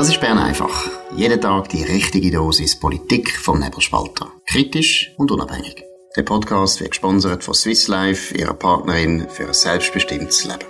Das 0.00 0.08
ist 0.08 0.18
Bern 0.22 0.38
einfach. 0.38 0.90
Jeden 1.14 1.42
Tag 1.42 1.68
die 1.68 1.82
richtige 1.82 2.30
Dosis 2.30 2.80
Politik 2.80 3.36
vom 3.36 3.60
Nebelspalter. 3.60 4.32
Kritisch 4.46 5.12
und 5.18 5.30
unabhängig. 5.30 5.84
Der 6.16 6.22
Podcast 6.22 6.80
wird 6.80 6.92
gesponsert 6.92 7.44
von 7.44 7.52
Swiss 7.52 7.86
Life, 7.86 8.34
ihrer 8.34 8.54
Partnerin 8.54 9.28
für 9.28 9.48
ein 9.48 9.52
selbstbestimmtes 9.52 10.46
Leben. 10.46 10.64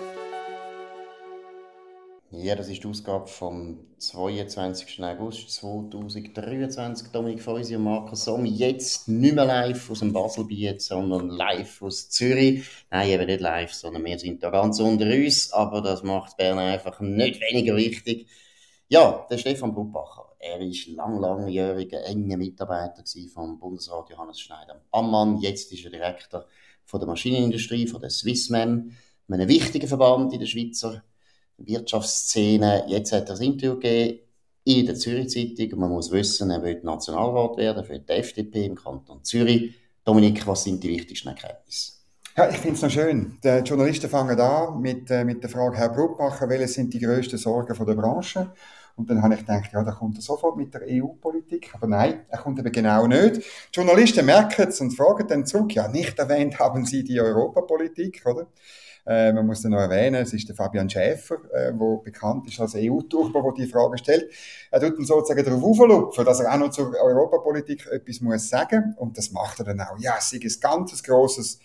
Ja, 2.33 2.57
das 2.57 2.69
ist 2.71 2.83
die 2.83 2.89
Ausgabe 2.89 3.29
vom 3.29 3.79
22. 3.99 5.01
August 5.01 5.49
2023. 5.49 7.13
Dominik 7.13 7.41
Feusi 7.41 7.77
und 7.77 7.85
Markus 7.85 8.25
Somm 8.25 8.47
jetzt 8.47 9.07
nicht 9.07 9.37
mehr 9.37 9.45
live 9.45 9.93
aus 9.93 10.01
dem 10.01 10.13
Baselbiet, 10.13 10.83
sondern 10.83 11.29
live 11.29 11.81
aus 11.83 12.11
Zürich. 12.11 12.65
Nein, 12.91 13.09
eben 13.11 13.27
nicht 13.27 13.41
live, 13.41 13.73
sondern 13.73 14.05
wir 14.05 14.19
sind 14.19 14.43
da 14.43 14.51
ganz 14.51 14.81
unter 14.81 15.07
uns, 15.07 15.53
aber 15.53 15.83
das 15.83 16.03
macht 16.03 16.37
Bern 16.37 16.59
einfach 16.59 16.99
nicht 16.99 17.41
weniger 17.41 17.77
wichtig. 17.77 18.27
Ja, 18.93 19.25
der 19.31 19.39
Stefan 19.39 19.73
Bruppacher. 19.73 20.35
Er 20.41 20.61
ist 20.61 20.89
lang, 20.89 21.21
langjähriger, 21.21 22.05
enger 22.07 22.37
Mitarbeiter 22.37 23.05
vom 23.33 23.57
Bundesrat 23.57 24.11
Johannes 24.11 24.41
Schneider 24.41 24.81
Ammann. 24.91 25.39
Jetzt 25.39 25.73
ist 25.73 25.85
er 25.85 25.93
Direktor 25.93 26.45
von 26.87 26.99
der 26.99 27.07
Maschinenindustrie, 27.07 27.87
von 27.87 28.01
der 28.01 28.11
Swissmem, 28.11 28.91
einem 29.29 29.49
wichtigen 29.49 29.87
Verband 29.87 30.33
in 30.33 30.41
der 30.41 30.49
Schweizer 30.49 31.05
Wirtschaftsszene. 31.59 32.87
Jetzt 32.89 33.13
hat 33.13 33.29
er 33.29 33.37
ein 33.37 33.43
Interview 33.43 33.79
gegeben 33.79 34.19
in 34.65 34.87
der 34.87 34.97
Zürich 34.97 35.29
Zeitung 35.29 35.75
und 35.75 35.79
man 35.79 35.91
muss 35.91 36.11
wissen, 36.11 36.51
er 36.51 36.61
will 36.65 36.81
Nationalrat 36.83 37.59
werden 37.59 37.85
für 37.85 38.01
die 38.01 38.13
FDP 38.13 38.67
im 38.67 38.75
Kanton 38.75 39.23
Zürich. 39.23 39.73
Dominik, 40.05 40.45
was 40.49 40.65
sind 40.65 40.83
die 40.83 40.89
wichtigsten 40.89 41.29
Erkenntnisse? 41.29 41.93
Ja, 42.37 42.49
ich 42.49 42.57
finde 42.57 42.75
es 42.75 42.83
noch 42.83 42.91
schön. 42.91 43.39
Die 43.45 43.63
Journalisten 43.65 44.11
fangen 44.11 44.41
an 44.41 44.81
mit, 44.81 45.09
äh, 45.13 45.25
mit 45.25 45.45
der 45.45 45.51
Frage, 45.51 45.77
Herr 45.77 45.91
Brutmacher, 45.91 46.49
welche 46.49 46.67
sind 46.67 46.93
die 46.93 46.99
grössten 46.99 47.39
Sorgen 47.39 47.77
von 47.77 47.87
der 47.87 47.95
Branche? 47.95 48.53
Und 49.01 49.09
dann 49.09 49.23
habe 49.23 49.33
ich 49.33 49.41
gedacht, 49.41 49.73
ja, 49.73 49.83
da 49.83 49.93
kommt 49.93 50.19
er 50.19 50.21
sofort 50.21 50.59
mit 50.59 50.75
der 50.75 50.83
EU-Politik. 50.87 51.71
Aber 51.73 51.87
nein, 51.87 52.21
er 52.29 52.37
kommt 52.37 52.59
eben 52.59 52.71
genau 52.71 53.07
nicht. 53.07 53.37
Die 53.37 53.43
Journalisten 53.73 54.27
merken 54.27 54.69
es 54.69 54.79
und 54.83 54.91
fragen 54.91 55.27
dann 55.27 55.47
zurück, 55.47 55.75
ja, 55.75 55.89
nicht 55.89 56.19
erwähnt 56.19 56.59
haben 56.59 56.85
Sie 56.85 57.03
die 57.03 57.19
Europapolitik, 57.19 58.23
oder? 58.27 58.47
Äh, 59.07 59.33
man 59.33 59.47
muss 59.47 59.63
dann 59.63 59.73
noch 59.73 59.79
erwähnen, 59.79 60.17
es 60.17 60.35
ist 60.35 60.51
der 60.51 60.55
Fabian 60.55 60.91
Schäfer, 60.91 61.39
äh, 61.51 61.73
bekannt 62.05 62.47
ist 62.47 62.61
als 62.61 62.75
EU-Turbo, 62.77 63.41
der 63.41 63.65
die 63.65 63.73
Frage 63.73 63.97
stellt. 63.97 64.31
Er 64.71 64.81
tut 64.81 64.99
dann 64.99 65.07
sozusagen 65.07 65.47
darauf 65.47 65.65
auflupfen, 65.65 66.23
dass 66.27 66.41
er 66.41 66.53
auch 66.53 66.59
noch 66.59 66.71
zur 66.71 66.95
Europapolitik 67.03 67.87
etwas 67.87 68.21
muss 68.21 68.51
sagen. 68.51 68.95
Und 68.99 69.17
das 69.17 69.33
macht 69.33 69.61
er 69.61 69.65
dann 69.65 69.81
auch. 69.81 69.99
Ja, 69.99 70.17
es 70.19 70.31
ist 70.31 70.45
ein 70.45 70.61
ganz 70.61 71.03
grosses 71.03 71.59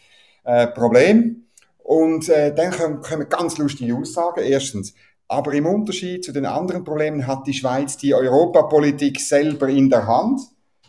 äh, 0.45 0.67
Problem. 0.67 1.47
Und 1.80 2.30
äh, 2.30 2.55
dann 2.55 2.72
kommen, 2.72 3.02
kommen 3.02 3.27
ganz 3.27 3.58
lustige 3.58 3.94
Aussagen. 3.94 4.42
Erstens, 4.42 4.94
aber 5.27 5.53
im 5.53 5.65
Unterschied 5.65 6.23
zu 6.23 6.31
den 6.31 6.45
anderen 6.45 6.83
Problemen 6.83 7.25
hat 7.25 7.47
die 7.47 7.53
Schweiz 7.53 7.97
die 7.97 8.13
Europapolitik 8.13 9.19
selber 9.19 9.67
in 9.67 9.89
der 9.89 10.05
Hand. 10.05 10.41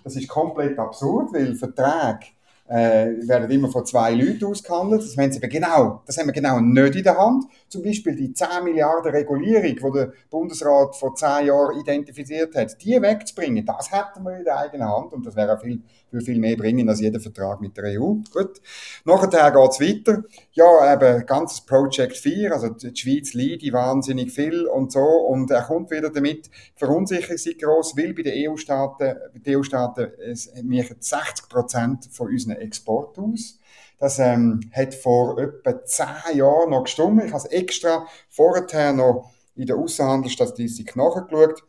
Das 0.05 0.17
ist 0.17 0.29
komplett 0.29 0.79
absurd, 0.79 1.33
weil 1.33 1.55
Verträge 1.55 2.27
äh, 2.69 3.29
werden 3.29 3.51
immer 3.51 3.69
von 3.69 3.87
zwei 3.87 4.13
Leuten 4.13 4.45
ausgehandelt. 4.45 5.03
Das 5.03 5.17
haben, 5.17 5.33
sie 5.33 5.41
genau, 5.41 6.03
das 6.07 6.19
haben 6.19 6.27
wir 6.27 6.33
genau 6.33 6.61
nicht 6.61 6.97
in 6.97 7.03
der 7.03 7.17
Hand. 7.17 7.45
Zum 7.69 7.83
Beispiel 7.83 8.15
die 8.15 8.33
10 8.33 8.65
Milliarden 8.65 9.13
Regulierung, 9.13 9.93
die 9.93 9.99
der 9.99 10.13
Bundesrat 10.31 10.97
vor 10.97 11.15
10 11.15 11.47
Jahren 11.47 11.81
identifiziert 11.81 12.55
hat, 12.55 12.83
die 12.83 13.01
wegzubringen, 13.01 13.65
das 13.65 13.91
hätten 13.91 14.25
wir 14.25 14.37
in 14.37 14.45
der 14.45 14.59
eigenen 14.59 14.89
Hand 14.89 15.13
und 15.13 15.25
das 15.25 15.37
wäre 15.37 15.59
viel, 15.59 15.83
viel, 16.11 16.21
viel 16.21 16.39
mehr 16.39 16.57
bringen 16.57 16.89
als 16.89 17.01
jeder 17.01 17.21
Vertrag 17.21 17.61
mit 17.61 17.77
der 17.77 18.01
EU. 18.01 18.15
Gut. 18.33 18.61
Nachher 19.05 19.51
geht's 19.51 19.81
weiter. 19.81 20.25
Ja, 20.53 20.93
eben, 20.93 21.27
ganzes 21.27 21.61
Project 21.61 22.17
4, 22.17 22.53
also 22.53 22.69
die 22.69 22.95
Schweiz 22.97 23.35
leidet 23.35 23.73
wahnsinnig 23.73 24.33
viel 24.33 24.67
und 24.67 24.93
so 24.93 25.01
und 25.01 25.51
er 25.51 25.63
kommt 25.63 25.91
wieder 25.91 26.11
damit, 26.11 26.51
Verunsicherung 26.75 27.35
ist 27.35 27.59
gross, 27.59 27.97
weil 27.97 28.15
bei 28.15 28.23
den 28.23 28.51
EU-Staaten, 28.51 29.17
die 29.35 29.57
EU-Staaten, 29.57 30.13
es 30.19 30.45
60 30.45 31.49
Prozent 31.49 32.09
von 32.11 32.29
unseren 32.29 32.57
Export 32.57 33.19
aus. 33.19 33.59
Das 33.99 34.19
ähm, 34.19 34.61
hat 34.73 34.95
vor 34.95 35.39
etwa 35.39 35.83
zehn 35.85 36.37
Jahren 36.37 36.71
noch 36.71 36.85
gestimmt. 36.85 37.25
Ich 37.25 37.33
habe 37.33 37.43
es 37.43 37.51
extra 37.51 38.07
vorher 38.29 38.93
noch 38.93 39.31
in 39.55 39.67
der 39.67 39.77
Außenhandelsstatistik 39.77 40.97
nachgeschaut. 40.97 41.63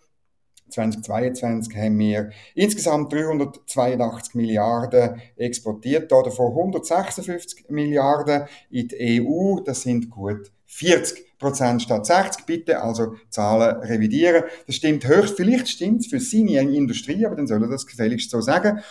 2022 0.70 1.76
haben 1.76 2.00
wir 2.00 2.30
insgesamt 2.56 3.12
382 3.14 4.36
Milliarden 4.36 5.22
exportiert, 5.36 6.12
davon 6.12 6.52
156 6.52 7.70
Milliarden 7.70 8.48
in 8.70 8.88
die 8.88 9.22
EU. 9.22 9.60
Das 9.62 9.82
sind 9.82 10.10
gut 10.10 10.52
40 10.66 11.38
Prozent 11.40 11.82
statt 11.82 12.06
60. 12.06 12.46
Bitte 12.46 12.82
also 12.82 13.16
Zahlen 13.30 13.78
revidieren. 13.82 14.44
Das 14.66 14.76
stimmt 14.76 15.08
höchst, 15.08 15.38
vielleicht 15.38 15.70
stimmt 15.70 16.02
es 16.02 16.08
für 16.08 16.20
seine 16.20 16.62
Industrie, 16.62 17.26
aber 17.26 17.36
dann 17.36 17.48
soll 17.48 17.64
er 17.64 17.70
das 17.70 17.86
gefälligst 17.86 18.32
so 18.32 18.42
sagen. 18.42 18.82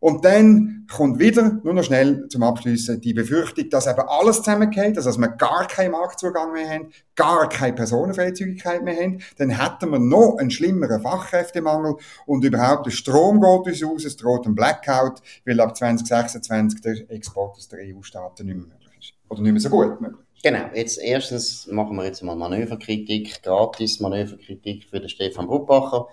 Und 0.00 0.24
dann 0.24 0.86
kommt 0.90 1.18
wieder, 1.18 1.60
nur 1.64 1.74
noch 1.74 1.82
schnell 1.82 2.28
zum 2.28 2.42
Abschließen, 2.42 3.00
die 3.00 3.12
Befürchtung, 3.12 3.68
dass 3.70 3.86
eben 3.86 4.00
alles 4.00 4.36
zusammengeht, 4.38 4.96
also 4.96 5.10
dass 5.10 5.18
wir 5.18 5.28
gar 5.28 5.66
keinen 5.66 5.90
Marktzugang 5.90 6.52
mehr 6.52 6.68
haben, 6.68 6.90
gar 7.16 7.48
keine 7.48 7.74
Personenfreizügigkeit 7.74 8.84
mehr 8.84 8.96
haben, 8.96 9.20
dann 9.38 9.50
hätten 9.50 9.90
wir 9.90 9.98
noch 9.98 10.36
einen 10.38 10.50
schlimmeren 10.50 11.02
Fachkräftemangel 11.02 11.96
und 12.26 12.44
überhaupt 12.44 12.86
der 12.86 12.92
Strom 12.92 13.40
geht 13.40 13.82
uns 13.82 13.84
aus, 13.84 14.04
es 14.04 14.16
droht 14.16 14.46
ein 14.46 14.54
Blackout, 14.54 15.20
weil 15.44 15.60
ab 15.60 15.76
2026 15.76 16.80
der 16.80 17.10
Export 17.10 17.56
aus 17.56 17.68
der 17.68 17.80
EU-Staaten 17.80 18.46
nicht 18.46 18.56
mehr 18.56 18.66
möglich 18.66 18.98
ist. 19.00 19.14
Oder 19.28 19.42
nicht 19.42 19.52
mehr 19.52 19.60
so 19.60 19.70
gut 19.70 20.00
möglich. 20.00 20.24
Genau, 20.42 20.70
jetzt 20.72 20.98
erstens 20.98 21.66
machen 21.66 21.96
wir 21.96 22.04
jetzt 22.04 22.22
mal 22.22 22.36
Manöverkritik, 22.36 23.42
gratis 23.42 23.98
Manöverkritik 23.98 24.84
für 24.88 25.00
den 25.00 25.08
Stefan 25.08 25.48
Bruppacher. 25.48 26.06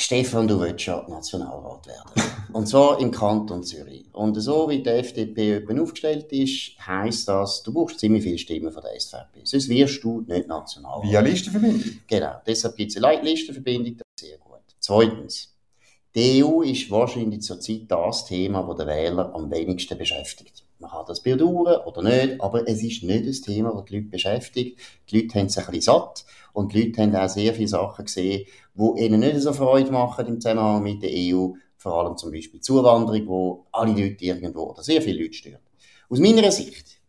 Stefan, 0.00 0.48
du 0.48 0.58
willst 0.58 0.86
ja 0.86 1.04
Nationalrat 1.06 1.86
werden. 1.86 2.32
Und 2.54 2.66
zwar 2.66 2.98
im 3.00 3.10
Kanton 3.10 3.62
Zürich. 3.62 4.06
Und 4.14 4.34
so 4.40 4.68
wie 4.70 4.82
die 4.82 4.88
FDP 4.88 5.62
aufgestellt 5.78 6.32
ist, 6.32 6.72
heisst 6.86 7.28
das, 7.28 7.62
du 7.62 7.74
brauchst 7.74 8.00
ziemlich 8.00 8.22
viele 8.22 8.38
Stimmen 8.38 8.72
von 8.72 8.82
der 8.82 8.98
SVP. 8.98 9.40
Sonst 9.44 9.68
wirst 9.68 10.02
du 10.02 10.22
nicht 10.22 10.48
Nationalrat. 10.48 11.04
Via 11.04 11.20
Listenverbindung. 11.20 11.82
Genau, 12.06 12.32
deshalb 12.46 12.76
gibt 12.76 12.96
es 12.96 13.02
eine 13.04 13.22
Listenverbindung, 13.22 13.98
das 13.98 14.06
ist 14.16 14.28
sehr 14.28 14.38
gut. 14.38 14.60
Zweitens, 14.78 15.54
die 16.14 16.42
EU 16.42 16.62
ist 16.62 16.90
wahrscheinlich 16.90 17.42
zurzeit 17.42 17.82
das 17.86 18.24
Thema, 18.24 18.62
das 18.62 18.78
den 18.78 18.86
Wähler 18.86 19.34
am 19.34 19.50
wenigsten 19.50 19.98
beschäftigt. 19.98 20.64
Man 20.80 20.90
kann 20.90 21.04
das 21.06 21.20
bedauern 21.20 21.82
oder 21.84 22.02
nicht, 22.02 22.40
aber 22.40 22.66
es 22.66 22.82
ist 22.82 23.02
nicht 23.02 23.28
das 23.28 23.42
Thema, 23.42 23.74
das 23.74 23.84
die 23.84 23.96
Leute 23.96 24.08
beschäftigt. 24.08 24.78
Die 25.10 25.20
Leute 25.20 25.38
haben 25.38 25.46
es 25.46 25.58
ein 25.58 25.66
bisschen 25.66 25.82
satt 25.82 26.24
und 26.54 26.72
die 26.72 26.84
Leute 26.84 27.02
haben 27.02 27.14
auch 27.14 27.28
sehr 27.28 27.52
viele 27.54 27.68
Sachen 27.68 28.06
gesehen, 28.06 28.46
die 28.74 29.04
ihnen 29.04 29.20
nicht 29.20 29.40
so 29.40 29.52
Freude 29.52 29.90
machen 29.90 30.26
im 30.26 30.40
Zusammenhang 30.40 30.82
mit 30.82 31.02
der 31.02 31.10
EU. 31.12 31.52
Vor 31.76 31.94
allem 31.94 32.16
zum 32.16 32.30
Beispiel 32.30 32.60
Zuwanderung, 32.60 33.26
wo 33.26 33.66
alle 33.72 33.92
Leute 33.92 34.24
irgendwo 34.24 34.64
oder 34.64 34.82
sehr 34.82 35.00
viele 35.00 35.22
Leute 35.22 35.34
stört. 35.34 35.62
Aus 36.08 36.18
meiner 36.18 36.50
Sicht 36.50 37.00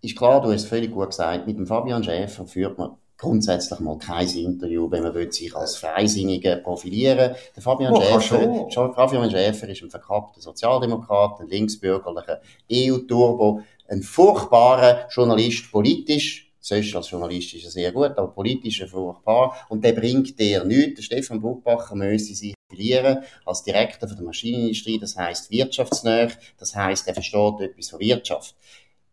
ist 0.00 0.16
klar, 0.16 0.40
du 0.40 0.52
hast 0.52 0.66
völlig 0.66 0.92
gut 0.92 1.08
gesagt, 1.08 1.46
mit 1.46 1.58
dem 1.58 1.66
Fabian 1.66 2.04
Schäfer 2.04 2.46
führt 2.46 2.78
man 2.78 2.96
grundsätzlich 3.16 3.80
mal 3.80 3.98
kein 3.98 4.28
Interview, 4.28 4.88
wenn 4.90 5.02
man 5.02 5.12
will 5.12 5.30
sich 5.30 5.54
als 5.54 5.76
Freisinniger 5.76 6.56
profilieren 6.56 7.34
Der 7.56 7.62
Fabian, 7.62 7.92
oh, 7.92 8.00
Schäfer, 8.00 8.70
schon. 8.70 8.94
Fabian 8.94 9.30
Schäfer 9.30 9.68
ist 9.68 9.82
ein 9.82 9.90
verkappter 9.90 10.40
Sozialdemokrat, 10.40 11.40
ein 11.40 11.48
linksbürgerlicher 11.48 12.40
EU-Turbo, 12.72 13.62
ein 13.88 14.02
furchtbarer 14.02 15.08
Journalist 15.10 15.70
politisch, 15.72 16.47
Sonst 16.68 16.94
als 16.94 17.10
Journalist 17.10 17.54
ist 17.54 17.64
er 17.64 17.70
sehr 17.70 17.92
gut, 17.92 18.18
aber 18.18 18.28
politisch 18.28 18.84
furchtbar. 18.86 19.56
Und 19.70 19.82
der 19.82 19.94
bringt 19.94 20.38
dir 20.38 20.64
nichts. 20.64 20.96
Der 20.96 21.02
Stefan 21.02 21.40
Buchbacher 21.40 21.94
müsse 21.94 22.34
sich 22.34 22.52
profilieren 22.68 23.20
als 23.46 23.62
Direktor 23.62 24.06
der 24.06 24.22
Maschinenindustrie, 24.22 24.98
das 24.98 25.16
heisst 25.16 25.50
wirtschaftsnäher, 25.50 26.30
das 26.58 26.76
heisst, 26.76 27.08
er 27.08 27.14
versteht 27.14 27.60
etwas 27.60 27.88
von 27.88 28.00
Wirtschaft. 28.00 28.54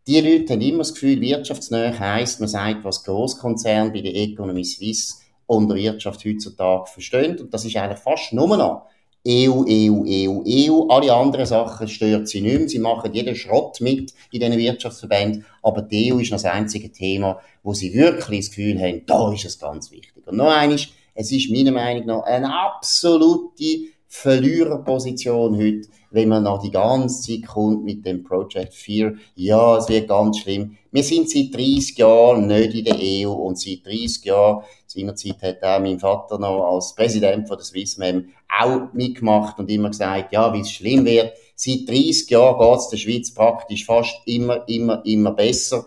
Die 0.05 0.19
Leute 0.19 0.51
haben 0.51 0.61
immer 0.61 0.79
das 0.79 0.93
Gefühl, 0.93 1.21
wirtschaftsnäher 1.21 1.97
heisst, 1.97 2.41
man 2.41 2.49
sagt, 2.49 2.83
was 2.83 3.05
Großkonzerne 3.05 3.91
bei 3.91 4.01
der 4.01 4.13
Economy 4.15 4.65
Suisse 4.65 5.15
unter 5.47 5.75
Wirtschaft 5.75 6.25
heutzutage 6.25 6.87
verstehen. 6.87 7.39
Und 7.39 7.53
das 7.53 7.63
ist 7.63 7.77
eigentlich 7.77 7.99
fast 7.99 8.33
nur 8.33 8.57
noch 8.57 8.89
EU, 9.27 9.65
EU, 9.67 10.03
EU, 10.05 10.43
EU. 10.45 10.87
Alle 10.89 11.13
anderen 11.13 11.45
Sachen 11.45 11.87
stört 11.87 12.27
sie 12.27 12.41
nicht 12.41 12.59
mehr. 12.59 12.69
Sie 12.69 12.79
machen 12.79 13.13
jeden 13.13 13.35
Schrott 13.35 13.81
mit 13.81 14.13
in 14.31 14.39
diesen 14.39 14.57
Wirtschaftsverbänden. 14.57 15.45
Aber 15.63 15.81
die 15.81 16.13
EU 16.13 16.19
ist 16.19 16.31
das 16.31 16.45
einzige 16.45 16.91
Thema, 16.91 17.39
wo 17.63 17.73
sie 17.73 17.93
wirklich 17.93 18.41
das 18.41 18.49
Gefühl 18.49 18.79
haben, 18.79 19.01
da 19.07 19.33
ist 19.33 19.45
es 19.45 19.59
ganz 19.59 19.89
wichtig. 19.91 20.27
Und 20.27 20.37
noch 20.37 20.51
eines, 20.51 20.89
es 21.15 21.31
ist 21.31 21.49
meiner 21.49 21.71
Meinung 21.71 22.05
nach 22.05 22.23
eine 22.23 22.53
absolute 22.53 23.89
Verliererposition 24.07 25.57
heute, 25.57 25.87
wenn 26.11 26.29
man 26.29 26.43
noch 26.43 26.61
die 26.61 26.71
ganze 26.71 27.21
Zeit 27.21 27.47
kommt 27.47 27.83
mit 27.83 28.05
dem 28.05 28.23
Project 28.23 28.73
4. 28.73 29.15
Ja, 29.35 29.77
es 29.77 29.89
wird 29.89 30.07
ganz 30.07 30.39
schlimm. 30.39 30.77
Wir 30.91 31.03
sind 31.03 31.29
seit 31.29 31.53
30 31.53 31.97
Jahren 31.97 32.47
nicht 32.47 32.73
in 32.73 32.85
der 32.85 32.97
EU 32.97 33.31
und 33.31 33.59
seit 33.59 33.85
30 33.85 34.23
Jahren, 34.23 34.63
seinerzeit 34.87 35.41
hat 35.41 35.63
auch 35.63 35.81
mein 35.81 35.99
Vater 35.99 36.39
noch 36.39 36.73
als 36.73 36.95
Präsident 36.95 37.47
von 37.47 37.57
der 37.57 37.65
Swissmem 37.65 38.29
auch 38.59 38.93
mitgemacht 38.93 39.59
und 39.59 39.69
immer 39.69 39.89
gesagt, 39.89 40.33
ja, 40.33 40.53
wie 40.53 40.61
es 40.61 40.71
schlimm 40.71 41.05
wird. 41.05 41.33
Seit 41.55 41.87
30 41.87 42.29
Jahren 42.29 42.59
geht 42.59 42.77
es 42.77 42.89
der 42.89 42.97
Schweiz 42.97 43.33
praktisch 43.33 43.85
fast 43.85 44.15
immer, 44.25 44.67
immer, 44.67 45.05
immer 45.05 45.31
besser. 45.31 45.85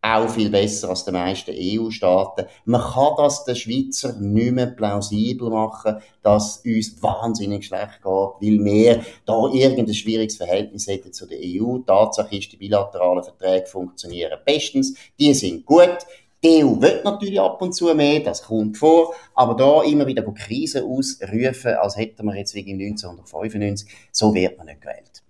auch 0.00 0.28
viel 0.28 0.48
besser 0.48 0.90
als 0.90 1.04
die 1.04 1.10
meisten 1.10 1.52
EU-Staaten. 1.54 2.46
Man 2.64 2.80
kann 2.80 3.14
das 3.16 3.44
den 3.44 3.56
Schweizer 3.56 4.12
nicht 4.14 4.52
mehr 4.52 4.66
plausibel 4.68 5.50
machen, 5.50 5.96
dass 6.22 6.62
uns 6.64 7.02
wahnsinnig 7.02 7.66
schlecht 7.66 8.02
geht, 8.02 8.04
weil 8.04 8.64
wir 8.64 9.04
da 9.26 9.48
irgendein 9.52 9.94
schwieriges 9.94 10.36
Verhältnis 10.36 10.86
hätten 10.86 11.12
zu 11.12 11.26
der 11.26 11.38
EU. 11.42 11.78
Tatsache 11.78 12.36
ist, 12.36 12.52
die 12.52 12.56
bilateralen 12.56 13.24
Verträge 13.24 13.66
funktionieren 13.66 14.38
bestens, 14.44 14.94
die 15.18 15.34
sind 15.34 15.66
gut. 15.66 15.98
Die 16.44 16.62
EU 16.62 16.80
will 16.80 17.00
natürlich 17.02 17.40
ab 17.40 17.60
und 17.60 17.72
zu 17.72 17.92
mehr, 17.94 18.20
das 18.20 18.42
kommt 18.42 18.78
vor, 18.78 19.12
aber 19.34 19.54
da 19.54 19.82
immer 19.82 20.06
wieder 20.06 20.22
Krisen 20.22 20.84
ausrufen, 20.84 21.74
als 21.74 21.96
hätten 21.96 22.24
wir 22.26 22.36
jetzt 22.36 22.54
wie 22.54 22.60
1995, 22.60 23.88
so 24.12 24.32
wird 24.32 24.56
man 24.56 24.66
nicht 24.66 24.80
gewählt. 24.80 25.22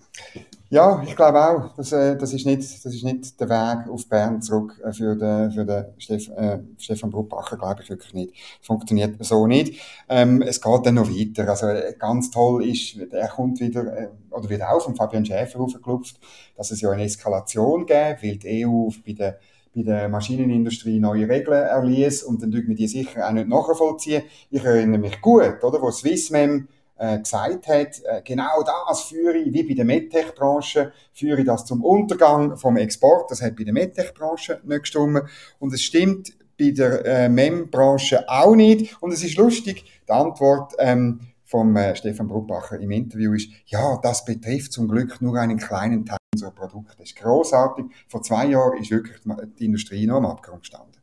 Ja, 0.71 1.03
ich 1.07 1.17
glaube 1.17 1.43
auch, 1.43 1.75
das, 1.77 1.93
äh, 1.93 2.15
das, 2.19 2.35
ist 2.35 2.45
nicht, 2.45 2.59
das 2.59 2.85
ist 2.85 3.03
nicht 3.03 3.41
der 3.41 3.49
Weg 3.49 3.89
auf 3.89 4.07
Bern 4.07 4.43
zurück 4.43 4.79
äh, 4.85 4.93
für 4.93 5.17
den, 5.17 5.51
für 5.51 5.65
den 5.65 5.87
Steff, 5.97 6.29
äh, 6.37 6.59
Stefan 6.77 7.11
Bruckbacher, 7.11 7.57
glaube 7.57 7.83
ich 7.83 7.89
wirklich 7.89 8.13
nicht. 8.13 8.35
Funktioniert 8.61 9.17
so 9.25 9.47
nicht. 9.47 9.81
Ähm, 10.11 10.43
es 10.43 10.61
geht 10.61 10.85
dann 10.85 10.97
noch 10.97 11.09
weiter. 11.09 11.49
Also 11.49 11.69
äh, 11.69 11.95
ganz 11.99 12.31
toll 12.31 12.67
ist, 12.67 12.99
er 12.99 13.29
kommt 13.29 13.61
wieder, 13.61 13.97
äh, 13.97 14.09
oder 14.31 14.51
wird 14.51 14.63
auch 14.63 14.83
von 14.83 14.95
Fabian 14.95 15.25
Schäfer 15.25 15.59
aufgeklopft, 15.59 16.21
dass 16.55 16.71
es 16.71 16.83
ja 16.83 16.91
eine 16.91 17.05
Eskalation 17.05 17.87
gibt, 17.87 18.23
weil 18.23 18.37
die 18.37 18.67
EU 18.67 18.91
bei 19.07 19.13
der 19.15 19.39
bei 19.75 19.83
der 19.83 20.09
Maschinenindustrie 20.09 20.99
neue 20.99 21.29
Regeln 21.29 21.63
erließ 21.63 22.23
und 22.23 22.43
dann 22.43 22.51
dürfen 22.51 22.69
wir 22.69 22.77
die 22.77 22.89
sicher 22.89 23.29
auch 23.29 23.33
nicht 23.33 23.49
nachvollziehen. 23.49 24.23
Ich 24.51 24.65
erinnere 24.65 24.99
mich 24.99 25.21
gut, 25.21 25.63
oder, 25.63 25.81
wo 25.81 25.91
Swissmem 25.91 26.69
äh, 26.99 27.19
gesagt 27.19 27.69
hat, 27.69 28.03
äh, 28.05 28.23
genau 28.25 28.63
das 28.65 29.03
führe 29.03 29.39
ich, 29.39 29.53
wie 29.53 29.63
bei 29.63 29.75
der 29.75 29.85
MedTech-Branche, 29.85 30.93
führe 31.13 31.41
ich 31.41 31.47
das 31.47 31.65
zum 31.65 31.85
Untergang 31.85 32.57
vom 32.57 32.77
Export. 32.77 33.31
Das 33.31 33.41
hat 33.41 33.57
bei 33.57 33.65
der 33.65 33.73
MedTech-Branche 33.73 34.61
nicht 34.65 34.81
gestimmt. 34.81 35.23
Und 35.59 35.73
es 35.73 35.83
stimmt 35.83 36.33
bei 36.59 36.71
der 36.71 37.05
äh, 37.07 37.29
MEM-Branche 37.29 38.29
auch 38.29 38.57
nicht. 38.57 39.01
Und 39.01 39.13
es 39.13 39.23
ist 39.23 39.37
lustig, 39.37 39.85
die 40.09 40.13
Antwort 40.13 40.75
ähm, 40.79 41.21
vom 41.45 41.75
äh, 41.77 41.95
Stefan 41.95 42.29
Bruckbacher 42.29 42.79
im 42.81 42.91
Interview 42.91 43.33
ist, 43.33 43.51
ja, 43.67 43.99
das 44.03 44.25
betrifft 44.25 44.73
zum 44.73 44.89
Glück 44.89 45.23
nur 45.23 45.39
einen 45.39 45.59
kleinen 45.59 46.05
Teil 46.05 46.18
unserer 46.39 46.51
Produkte. 46.51 46.95
Das 46.99 47.09
ist 47.09 47.17
großartig. 47.17 47.87
Vor 48.09 48.23
zwei 48.23 48.47
Jahren 48.47 48.81
ist 48.81 48.91
wirklich 48.91 49.17
die 49.59 49.65
Industrie 49.65 50.07
noch 50.07 50.17
am 50.17 50.27
Abgrund 50.27 50.61
gestanden. 50.61 50.97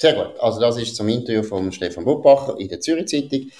Sehr 0.00 0.14
gut. 0.14 0.38
Also 0.40 0.60
das 0.60 0.78
ist 0.78 0.96
zum 0.96 1.08
Interview 1.08 1.42
von 1.42 1.70
Stefan 1.70 2.04
Bruckbacher 2.04 2.58
in 2.58 2.68
der 2.68 2.80
Zürich 2.80 3.06
Zeitung. 3.06 3.50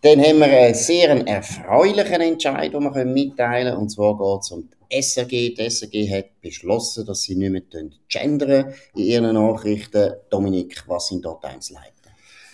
Dann 0.00 0.20
haben 0.20 0.38
wir 0.38 0.46
einen 0.46 0.74
sehr 0.74 1.08
erfreulichen 1.26 2.20
Entscheid, 2.20 2.72
den 2.72 2.82
wir 2.82 3.04
mitteilen 3.04 3.68
können. 3.68 3.76
Und 3.76 3.88
zwar 3.90 4.16
geht 4.16 4.42
es 4.42 4.50
um 4.50 4.68
die 4.68 5.02
SRG. 5.02 5.54
Die 5.54 5.70
SRG 5.70 6.10
hat 6.10 6.40
beschlossen, 6.40 7.06
dass 7.06 7.22
sie 7.22 7.36
nicht 7.36 7.72
mehr 7.72 7.90
gendern 8.08 8.74
in 8.94 9.02
ihren 9.02 9.34
Nachrichten. 9.34 10.14
Dominik, 10.30 10.84
was 10.86 11.08
sind 11.08 11.24
dort 11.24 11.44
Einzelheiten? 11.44 11.92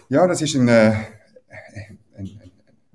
Ja, 0.08 0.26
das 0.26 0.42
ist 0.42 0.54
ein, 0.54 0.68
äh, 0.68 0.94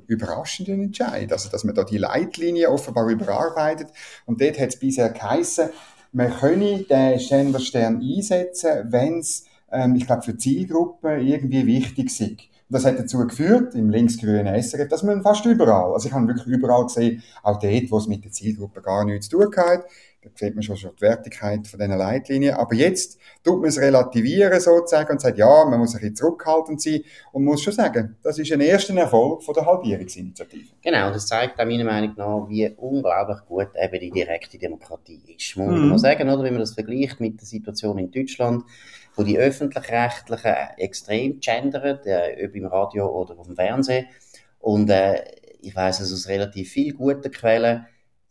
überraschender 0.07 0.73
Entscheid. 0.73 1.31
Also, 1.31 1.49
dass 1.49 1.63
man 1.63 1.75
da 1.75 1.83
die 1.83 1.97
Leitlinie 1.97 2.69
offenbar 2.69 3.09
überarbeitet. 3.09 3.89
Und 4.25 4.41
dort 4.41 4.59
hat 4.59 4.69
es 4.69 4.79
bisher 4.79 5.09
geheissen, 5.09 5.69
man 6.11 6.33
könne 6.33 6.83
den 6.83 7.19
Genderstern 7.19 8.01
einsetzen, 8.01 8.91
wenn 8.91 9.19
es, 9.19 9.45
ähm, 9.71 9.95
ich 9.95 10.05
glaube, 10.05 10.21
für 10.21 10.37
Zielgruppen 10.37 11.27
irgendwie 11.27 11.65
wichtig 11.65 12.05
ist. 12.05 12.54
Das 12.67 12.83
hat 12.83 12.97
dazu 12.97 13.19
geführt, 13.27 13.75
im 13.75 13.89
linksgrünen 13.89 14.61
SRF, 14.61 14.87
dass 14.87 15.03
man 15.03 15.21
fast 15.21 15.45
überall, 15.45 15.93
also 15.93 16.07
ich 16.07 16.13
habe 16.13 16.27
wirklich 16.27 16.47
überall 16.47 16.85
gesehen, 16.85 17.21
auch 17.43 17.59
dort, 17.59 17.91
wo 17.91 17.97
es 17.97 18.07
mit 18.07 18.23
der 18.23 18.31
Zielgruppe 18.31 18.81
gar 18.81 19.05
nichts 19.05 19.29
zu 19.29 19.37
tun 19.37 19.55
hat, 19.55 19.85
da 20.25 20.31
sieht 20.33 20.55
man 20.55 20.63
schon, 20.63 20.75
schon 20.75 20.91
die 20.97 21.01
Wertigkeit 21.01 21.67
von 21.67 21.79
diesen 21.79 21.97
Leitlinien. 21.97 22.55
Aber 22.55 22.73
jetzt 22.73 23.19
tut 23.43 23.59
man 23.59 23.69
es 23.69 23.79
relativieren 23.79 24.59
sozusagen 24.59 25.11
und 25.11 25.21
sagt, 25.21 25.37
ja, 25.37 25.65
man 25.65 25.79
muss 25.79 25.93
ein 25.93 25.99
bisschen 25.99 26.15
zurückhaltend 26.15 26.81
sein 26.81 27.01
und 27.31 27.45
muss 27.45 27.61
schon 27.61 27.73
sagen, 27.73 28.17
das 28.23 28.39
ist 28.39 28.51
ein 28.51 28.61
erster 28.61 28.95
Erfolg 28.95 29.43
von 29.43 29.53
der 29.53 29.65
Halbierungsinitiative. 29.65 30.73
Genau, 30.81 31.11
das 31.11 31.27
zeigt 31.27 31.59
auch 31.59 31.65
meiner 31.65 31.83
Meinung 31.83 32.13
nach, 32.17 32.47
wie 32.49 32.67
unglaublich 32.75 33.45
gut 33.45 33.69
eben 33.79 33.99
die 33.99 34.11
direkte 34.11 34.57
Demokratie 34.57 35.21
ist. 35.37 35.55
Muss 35.57 35.67
man 35.67 35.89
mhm. 35.89 35.97
sagen, 35.97 36.27
oder, 36.29 36.43
wenn 36.43 36.53
man 36.53 36.61
das 36.61 36.73
vergleicht 36.73 37.19
mit 37.19 37.39
der 37.39 37.47
Situation 37.47 37.97
in 37.99 38.11
Deutschland, 38.11 38.63
wo 39.15 39.23
die 39.23 39.37
öffentlich-rechtlichen 39.37 40.55
extrem 40.77 41.39
gendern, 41.39 41.99
äh, 42.05 42.45
ob 42.45 42.55
im 42.55 42.65
Radio 42.65 43.07
oder 43.07 43.37
auf 43.37 43.47
dem 43.47 43.55
Fernsehen. 43.55 44.07
Und 44.59 44.89
äh, 44.89 45.23
ich 45.61 45.75
weiß 45.75 45.99
es 45.99 46.13
aus 46.13 46.27
relativ 46.27 46.71
vielen 46.71 46.97
guten 46.97 47.31
Quellen, 47.31 47.85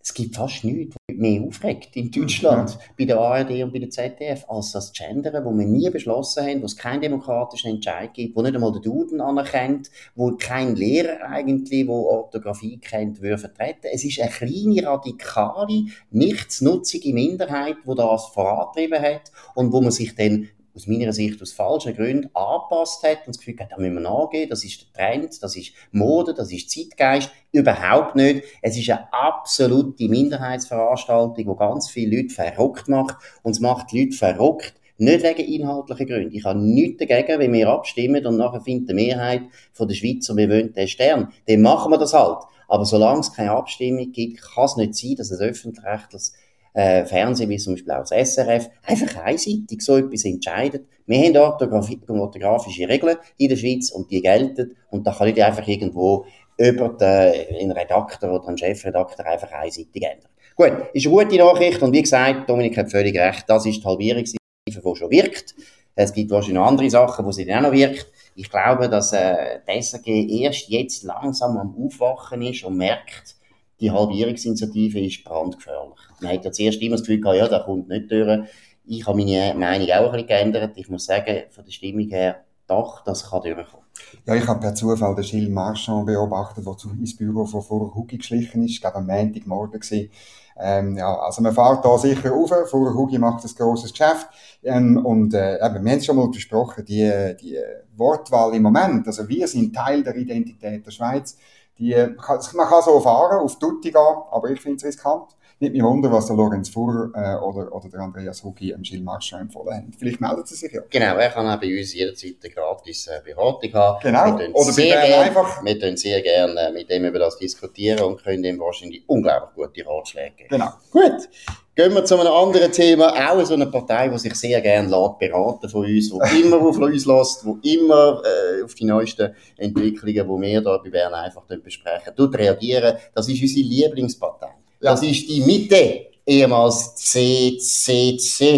es 0.04 0.12
gibt 0.12 0.36
fast 0.36 0.64
nichts, 0.64 0.94
was 0.94 1.16
mich 1.16 1.18
mehr 1.18 1.48
aufregt 1.48 1.96
in 1.96 2.10
Deutschland, 2.10 2.72
ja. 2.72 2.78
bei 2.98 3.04
der 3.06 3.18
ARD 3.18 3.62
und 3.62 3.72
bei 3.72 3.78
der 3.78 3.88
ZDF, 3.88 4.44
als 4.48 4.72
das 4.72 4.92
Gendern, 4.92 5.42
wo 5.46 5.50
wir 5.52 5.64
nie 5.64 5.88
beschlossen 5.88 6.44
haben, 6.44 6.60
wo 6.60 6.66
es 6.66 6.76
keinen 6.76 7.00
demokratischen 7.00 7.70
Entscheid 7.70 8.12
gibt, 8.12 8.36
wo 8.36 8.42
nicht 8.42 8.54
einmal 8.54 8.70
der 8.70 8.82
Duden 8.82 9.22
anerkennt, 9.22 9.90
wo 10.14 10.32
kein 10.32 10.76
Lehrer 10.76 11.22
eigentlich, 11.22 11.86
wo 11.86 12.06
Orthographie 12.06 12.76
kennt, 12.76 13.22
würde 13.22 13.38
vertreten. 13.38 13.86
Es 13.90 14.04
ist 14.04 14.20
eine 14.20 14.30
kleine, 14.30 14.86
radikale, 14.86 15.86
nichtsnutzige 16.10 17.14
Minderheit, 17.14 17.76
die 17.88 17.94
das 17.94 18.26
vorantrieben 18.26 19.00
hat 19.00 19.32
und 19.54 19.72
wo 19.72 19.80
man 19.80 19.90
sich 19.90 20.14
dann 20.14 20.50
aus 20.74 20.86
meiner 20.86 21.12
Sicht 21.12 21.40
aus 21.40 21.52
falschen 21.52 21.94
Gründen 21.94 22.30
angepasst 22.34 23.02
hat 23.04 23.26
und 23.26 23.28
das 23.28 23.38
Gefühl 23.38 23.56
hat, 23.60 23.72
da 23.72 23.76
müssen 23.78 23.94
wir 23.94 24.00
nachgehen, 24.00 24.48
das 24.50 24.64
ist 24.64 24.80
der 24.80 24.92
Trend, 24.92 25.42
das 25.42 25.56
ist 25.56 25.72
Mode, 25.92 26.34
das 26.34 26.50
ist 26.50 26.70
Zeitgeist. 26.70 27.30
Überhaupt 27.52 28.16
nicht. 28.16 28.44
Es 28.60 28.76
ist 28.76 28.90
eine 28.90 29.12
absolute 29.12 30.08
Minderheitsveranstaltung, 30.08 31.36
die 31.36 31.56
ganz 31.56 31.88
viele 31.88 32.16
Leute 32.16 32.34
verrückt 32.34 32.88
macht. 32.88 33.16
Und 33.42 33.52
es 33.52 33.60
macht 33.60 33.92
die 33.92 34.04
Leute 34.04 34.16
verrückt, 34.16 34.74
nicht 34.96 35.24
wegen 35.24 35.52
inhaltlichen 35.52 36.06
Gründen. 36.06 36.34
Ich 36.34 36.44
habe 36.44 36.58
nichts 36.58 37.04
dagegen, 37.04 37.38
wenn 37.38 37.52
wir 37.52 37.68
abstimmen 37.68 38.26
und 38.26 38.36
nachher 38.36 38.60
findet 38.60 38.90
die 38.90 38.94
Mehrheit 38.94 39.42
von 39.72 39.88
der 39.88 39.94
Schweizer, 39.94 40.36
wir 40.36 40.48
wollen 40.48 40.72
den 40.72 40.88
Stern. 40.88 41.32
Dann 41.46 41.62
machen 41.62 41.92
wir 41.92 41.98
das 41.98 42.12
halt. 42.12 42.38
Aber 42.68 42.84
solange 42.84 43.20
es 43.20 43.32
keine 43.32 43.52
Abstimmung 43.52 44.10
gibt, 44.12 44.40
kann 44.40 44.64
es 44.64 44.76
nicht 44.76 44.94
sein, 44.94 45.14
dass 45.16 45.32
ein 45.32 45.38
öffentlich-rechtliches 45.38 46.32
äh, 46.74 47.04
Fernsehen, 47.04 47.48
wie 47.48 47.56
zum 47.56 47.74
Beispiel 47.74 47.92
auch 47.92 48.04
das 48.08 48.34
SRF, 48.34 48.68
einfach 48.82 49.24
einseitig 49.24 49.80
so 49.80 49.96
etwas 49.96 50.24
entscheidet. 50.24 50.86
Wir 51.06 51.18
haben 51.18 51.36
orthografische 51.36 52.88
Regeln 52.88 53.16
in 53.38 53.48
der 53.48 53.56
Schweiz 53.56 53.90
und 53.90 54.10
die 54.10 54.20
gelten 54.20 54.76
und 54.90 55.06
da 55.06 55.12
kann 55.12 55.28
nicht 55.28 55.40
einfach 55.40 55.66
irgendwo 55.66 56.26
über 56.58 56.88
den, 56.90 57.72
Redakteur 57.72 58.32
oder 58.32 58.48
einen 58.48 58.58
Chefredakteur 58.58 59.26
einfach 59.26 59.52
einseitig 59.52 60.02
ändern. 60.02 60.30
Gut, 60.56 60.72
ist 60.92 61.06
eine 61.06 61.14
gute 61.14 61.36
Nachricht 61.36 61.82
und 61.82 61.92
wie 61.92 62.02
gesagt, 62.02 62.48
Dominik 62.48 62.76
hat 62.76 62.90
völlig 62.90 63.16
recht, 63.16 63.44
das 63.48 63.66
ist 63.66 63.80
die 63.80 63.84
Halbierungshilfe, 63.84 64.38
die 64.66 64.96
schon 64.96 65.10
wirkt. 65.10 65.54
Es 65.96 66.12
gibt 66.12 66.30
wahrscheinlich 66.30 66.56
noch 66.56 66.66
andere 66.66 66.90
Sachen, 66.90 67.24
wo 67.24 67.32
sie 67.32 67.44
dann 67.44 67.64
auch 67.64 67.70
noch 67.70 67.76
wirkt. 67.76 68.06
Ich 68.34 68.50
glaube, 68.50 68.88
dass 68.88 69.12
äh, 69.12 69.60
die 69.68 69.80
SRG 69.80 70.42
erst 70.42 70.68
jetzt 70.68 71.04
langsam 71.04 71.56
am 71.56 71.74
Aufwachen 71.76 72.42
ist 72.42 72.64
und 72.64 72.76
merkt, 72.76 73.36
die 73.80 73.90
Halbierungsinitiative 73.90 75.00
ist 75.00 75.24
brandgefährlich. 75.24 75.98
Man 76.20 76.32
hat 76.32 76.44
ja 76.44 76.52
zuerst 76.52 76.80
immer 76.80 76.96
das 76.96 77.02
Gefühl 77.02 77.20
gehabt, 77.20 77.38
ja, 77.38 77.48
der 77.48 77.60
kommt 77.60 77.88
nicht 77.88 78.10
durch. 78.10 78.48
Ich 78.86 79.06
habe 79.06 79.18
meine 79.18 79.54
Meinung 79.58 79.90
auch 79.90 80.06
ein 80.06 80.12
bisschen 80.12 80.26
geändert. 80.28 80.72
Ich 80.76 80.88
muss 80.88 81.06
sagen, 81.06 81.44
von 81.50 81.64
der 81.64 81.72
Stimmung 81.72 82.08
her, 82.08 82.44
doch, 82.66 83.02
das 83.04 83.30
kann 83.30 83.42
durchkommen. 83.42 83.84
Ja, 84.26 84.34
ich 84.34 84.46
habe 84.46 84.60
per 84.60 84.74
Zufall 84.74 85.14
den 85.14 85.24
Gilles 85.24 85.50
Marchand 85.50 86.06
beobachtet, 86.06 86.66
der 86.66 86.92
ins 86.98 87.16
Büro 87.16 87.46
von 87.46 87.62
vorher 87.62 87.94
Hugi 87.94 88.18
geschlichen 88.18 88.64
ist. 88.64 88.72
Ich 88.72 88.80
glaube, 88.80 88.96
am 88.96 89.06
Montagmorgen 89.06 89.80
gewesen. 89.80 90.10
Ähm, 90.56 90.96
ja, 90.96 91.14
also 91.18 91.42
man 91.42 91.52
fährt 91.52 91.84
da 91.84 91.98
sicher 91.98 92.30
rauf. 92.30 92.50
Vorher 92.70 92.94
Hugi 92.94 93.18
macht 93.18 93.44
ein 93.44 93.50
grosses 93.56 93.92
Geschäft. 93.92 94.28
Ähm, 94.62 95.04
und 95.04 95.34
äh, 95.34 95.56
eben, 95.56 95.84
wir 95.84 95.92
haben 95.92 95.98
es 95.98 96.06
schon 96.06 96.16
mal 96.16 96.28
besprochen, 96.28 96.84
die, 96.84 97.34
die 97.40 97.58
Wortwahl 97.96 98.54
im 98.54 98.62
Moment. 98.62 99.06
Also 99.06 99.28
wir 99.28 99.46
sind 99.48 99.74
Teil 99.74 100.02
der 100.02 100.16
Identität 100.16 100.86
der 100.86 100.90
Schweiz 100.90 101.36
die, 101.78 101.94
man 101.94 102.68
kann 102.68 102.82
so 102.82 103.00
fahren, 103.00 103.40
auf 103.40 103.58
Tutti 103.58 103.90
gehen, 103.90 104.16
aber 104.30 104.50
ich 104.50 104.60
finde 104.60 104.76
es 104.76 104.84
riskant. 104.84 105.30
Nicht 105.60 105.72
mich 105.72 105.82
wundern, 105.82 106.10
was 106.12 106.26
der 106.26 106.36
Lorenz 106.36 106.68
Fuhrer 106.68 107.10
äh, 107.14 107.42
oder, 107.42 107.72
oder 107.72 107.88
der 107.88 108.00
Andreas 108.00 108.42
Hugi 108.42 108.74
am 108.74 108.82
Gilles 108.82 109.04
Marchand 109.04 109.42
empfohlen 109.42 109.76
haben. 109.76 109.92
Vielleicht 109.96 110.20
meldet 110.20 110.48
sie 110.48 110.56
sich 110.56 110.72
ja. 110.72 110.82
Genau, 110.90 111.16
er 111.16 111.30
kann 111.30 111.46
auch 111.46 111.60
bei 111.60 111.78
uns 111.78 111.94
jederzeit 111.94 112.36
eine 112.42 112.52
gratis 112.52 113.06
äh, 113.06 113.20
Beratung 113.24 113.72
haben. 113.72 114.00
Genau, 114.02 114.52
oder 114.52 114.72
bei 114.74 114.82
gern, 114.82 115.22
einfach. 115.22 115.64
Wir 115.64 115.78
können 115.78 115.96
sehr 115.96 116.20
gerne 116.22 116.72
mit 116.72 116.90
dem 116.90 117.04
über 117.04 117.20
das 117.20 117.38
diskutieren 117.38 118.00
und 118.00 118.22
können 118.22 118.42
ihm 118.42 118.58
wahrscheinlich 118.58 119.04
unglaublich 119.06 119.54
gute 119.54 119.88
Ratschläge 119.88 120.34
geben. 120.36 120.48
Genau. 120.50 120.70
Gut. 120.90 121.28
Gehen 121.76 121.92
wir 121.92 122.04
zu 122.04 122.16
einem 122.16 122.32
anderen 122.32 122.70
Thema. 122.70 123.12
Auch 123.32 123.44
so 123.44 123.54
eine 123.54 123.66
Partei, 123.66 124.08
die 124.08 124.16
sich 124.18 124.36
sehr 124.36 124.60
gerne 124.60 124.88
lässt, 124.88 125.18
beraten 125.18 125.68
von 125.68 125.84
uns, 125.84 126.08
die 126.08 126.40
immer 126.42 126.60
auf 126.60 126.78
uns 126.78 127.04
lässt, 127.04 127.44
die 127.44 127.74
immer 127.74 128.22
äh, 128.24 128.62
auf 128.62 128.74
die 128.74 128.84
neuesten 128.84 129.34
Entwicklungen, 129.56 130.14
die 130.14 130.40
wir 130.40 130.48
hier 130.48 130.62
bei 130.62 130.88
Bern 130.88 131.14
einfach 131.14 131.42
besprechen, 131.42 132.14
tut 132.16 132.38
reagieren. 132.38 132.96
Das 133.12 133.28
ist 133.28 133.42
unsere 133.42 133.66
Lieblingspartei. 133.66 134.54
Ja. 134.80 134.92
Das 134.92 135.02
ist 135.02 135.28
die 135.28 135.40
Mitte, 135.40 136.06
ehemals 136.24 136.94
CCCVP. 136.94 138.52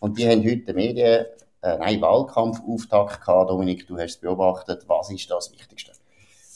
Und 0.00 0.18
die 0.18 0.26
haben 0.26 0.42
heute 0.42 0.72
Medien, 0.72 1.26
äh, 1.60 1.76
nein, 1.78 2.00
Wahlkampfauftakt 2.00 3.20
gehabt. 3.20 3.50
Dominik, 3.50 3.86
du 3.86 3.98
hast 3.98 4.12
es 4.12 4.16
beobachtet. 4.16 4.84
Was 4.86 5.10
ist 5.10 5.30
das 5.30 5.52
Wichtigste? 5.52 5.92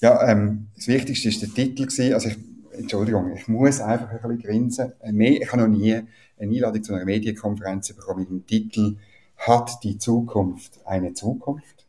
Ja, 0.01 0.31
ähm, 0.31 0.69
das 0.77 0.89
Wichtigste 0.89 1.29
ist 1.29 1.43
der 1.43 1.51
Titel 1.51 1.85
gewesen. 1.85 2.15
Also 2.15 2.31
ich 2.31 2.39
Entschuldigung, 2.79 3.33
ich 3.35 3.49
muss 3.49 3.81
einfach 3.81 4.11
ein 4.11 4.21
bisschen 4.21 4.39
grinsen. 4.39 4.93
Ich 5.19 5.53
habe 5.53 5.63
noch 5.63 5.69
nie 5.69 5.95
eine 5.95 6.07
Einladung 6.41 6.83
zu 6.83 6.95
einer 6.95 7.05
Medienkonferenz 7.05 7.93
bekommen 7.93 8.21
mit 8.21 8.31
dem 8.31 8.47
Titel 8.47 8.97
hat 9.39 9.85
die 9.85 9.99
Zukunft 9.99 10.81
eine 10.85 11.15
Zukunft? 11.15 11.87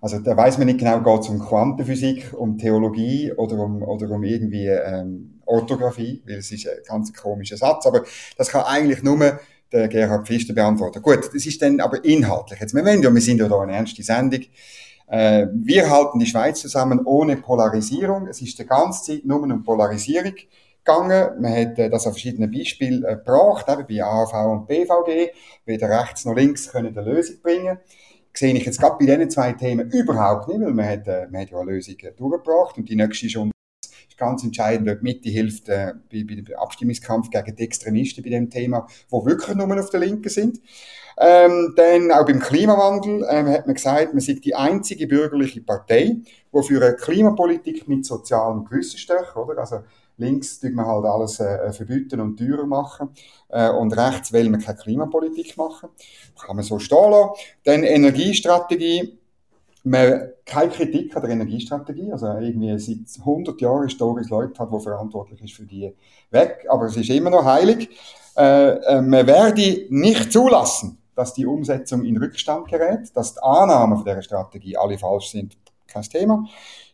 Also 0.00 0.18
da 0.18 0.36
weiß 0.36 0.58
man 0.58 0.66
nicht 0.66 0.78
genau, 0.78 1.00
geht 1.02 1.20
es 1.20 1.28
um 1.28 1.38
Quantenphysik, 1.40 2.32
um 2.32 2.58
Theologie 2.58 3.32
oder 3.32 3.58
um, 3.58 3.82
oder 3.82 4.10
um 4.10 4.24
irgendwie 4.24 4.66
ähm, 4.66 5.40
Orthographie, 5.44 6.22
weil 6.26 6.36
es 6.36 6.50
ist 6.52 6.66
ein 6.66 6.78
ganz 6.86 7.12
komischer 7.12 7.56
Satz, 7.56 7.86
aber 7.86 8.04
das 8.36 8.48
kann 8.48 8.64
eigentlich 8.64 9.02
nur 9.02 9.38
der 9.72 9.88
Gerhard 9.88 10.26
Pfister 10.26 10.54
beantworten. 10.54 11.02
Gut, 11.02 11.30
das 11.32 11.46
ist 11.46 11.62
dann 11.62 11.80
aber 11.80 12.04
inhaltlich. 12.04 12.60
Jetzt, 12.60 12.74
wir, 12.74 12.82
ja, 12.82 13.14
wir 13.14 13.20
sind 13.20 13.38
ja 13.38 13.48
da 13.48 13.60
eine 13.60 13.74
ernste 13.74 14.02
Sendung. 14.02 14.40
Äh, 15.10 15.48
wir 15.52 15.90
halten 15.90 16.20
die 16.20 16.26
Schweiz 16.26 16.60
zusammen 16.60 17.04
ohne 17.04 17.36
Polarisierung. 17.36 18.28
Es 18.28 18.40
ist 18.40 18.58
die 18.60 18.66
ganze 18.66 19.04
Zeit 19.04 19.24
nur 19.24 19.42
um 19.42 19.64
Polarisierung 19.64 20.34
gegangen. 20.84 21.40
Man 21.42 21.52
hat 21.52 21.78
äh, 21.78 21.90
das 21.90 22.06
an 22.06 22.12
verschiedenen 22.12 22.52
Beispielen 22.52 23.04
äh, 23.04 23.16
gebracht, 23.16 23.66
eben 23.68 23.86
bei 23.88 24.04
AV 24.04 24.32
und 24.52 24.68
BVG. 24.68 25.32
Weder 25.64 25.90
rechts 25.90 26.24
noch 26.24 26.36
links 26.36 26.70
können 26.70 26.96
eine 26.96 27.12
Lösung 27.12 27.36
bringen 27.42 27.78
sehe 28.32 28.54
ich 28.54 28.64
jetzt 28.64 28.78
gerade 28.80 28.96
bei 28.96 29.06
diesen 29.06 29.28
zwei 29.28 29.52
Themen 29.54 29.90
überhaupt 29.90 30.46
nicht, 30.46 30.60
weil 30.60 30.72
man 30.72 30.86
hat, 30.86 31.04
man 31.32 31.42
hat 31.42 31.50
ja 31.50 31.58
eine 31.58 31.72
Lösung 31.72 31.96
durchgebracht 32.16 32.78
und 32.78 32.88
die 32.88 32.94
nächste 32.94 33.26
ist 33.26 33.36
ganz 34.20 34.44
entscheidend, 34.44 34.88
ob 34.88 35.02
Mitte 35.02 35.28
hilft 35.28 35.68
äh, 35.68 35.94
bei, 36.12 36.24
bei 36.24 36.34
dem 36.36 36.46
Abstimmungskampf 36.56 37.30
gegen 37.30 37.56
die 37.56 37.64
Extremisten 37.64 38.22
bei 38.22 38.30
dem 38.30 38.50
Thema, 38.50 38.86
wo 39.08 39.24
wirklich 39.26 39.56
nur 39.56 39.80
auf 39.80 39.90
der 39.90 40.00
Linken 40.00 40.28
sind. 40.28 40.60
Ähm, 41.18 41.74
dann 41.76 42.12
auch 42.12 42.24
beim 42.24 42.38
Klimawandel 42.38 43.26
ähm, 43.28 43.48
hat 43.48 43.66
man 43.66 43.74
gesagt, 43.74 44.14
man 44.14 44.20
sei 44.20 44.34
die 44.34 44.54
einzige 44.54 45.06
bürgerliche 45.06 45.60
Partei, 45.60 46.16
die 46.52 46.62
für 46.62 46.82
eine 46.82 46.96
Klimapolitik 46.96 47.88
mit 47.88 48.06
sozialem 48.06 48.64
Gewissen 48.64 48.98
steht, 48.98 49.36
oder? 49.36 49.58
Also 49.58 49.80
Links 50.16 50.60
tut 50.60 50.74
man 50.74 50.86
halt 50.86 51.04
alles 51.06 51.40
äh, 51.40 51.72
verbieten 51.72 52.20
und 52.20 52.38
teurer 52.38 52.66
machen. 52.66 53.10
Äh, 53.48 53.70
und 53.70 53.96
rechts 53.96 54.32
will 54.32 54.50
man 54.50 54.60
keine 54.60 54.78
Klimapolitik 54.78 55.56
machen. 55.56 55.88
Kann 56.38 56.56
man 56.56 56.64
so 56.64 56.78
stehen 56.78 57.10
lassen. 57.10 57.32
Dann 57.64 57.82
Energiestrategie. 57.82 59.19
Man, 59.82 60.30
keine 60.44 60.70
Kritik 60.70 61.16
an 61.16 61.22
der 61.22 61.30
Energiestrategie. 61.30 62.12
Also 62.12 62.26
irgendwie 62.26 62.78
seit 62.78 63.20
100 63.20 63.60
Jahren 63.60 63.86
ist 63.86 64.00
Doris 64.00 64.28
Leuthard, 64.28 64.72
die 64.72 64.80
verantwortlich 64.80 65.42
ist 65.42 65.54
für 65.54 65.64
die, 65.64 65.94
weg. 66.30 66.66
Aber 66.68 66.86
es 66.86 66.96
ist 66.96 67.10
immer 67.10 67.30
noch 67.30 67.44
heilig. 67.44 67.88
Äh, 68.36 68.70
äh, 68.70 69.02
man 69.02 69.26
werde 69.26 69.86
nicht 69.88 70.32
zulassen, 70.32 70.98
dass 71.14 71.34
die 71.34 71.46
Umsetzung 71.46 72.04
in 72.04 72.16
Rückstand 72.16 72.68
gerät, 72.68 73.14
dass 73.14 73.34
die 73.34 73.42
Annahmen 73.42 73.96
von 73.96 74.04
dieser 74.04 74.22
Strategie 74.22 74.76
alle 74.76 74.98
falsch 74.98 75.30
sind. 75.30 75.56
Kein 75.86 76.02
Thema. 76.02 76.44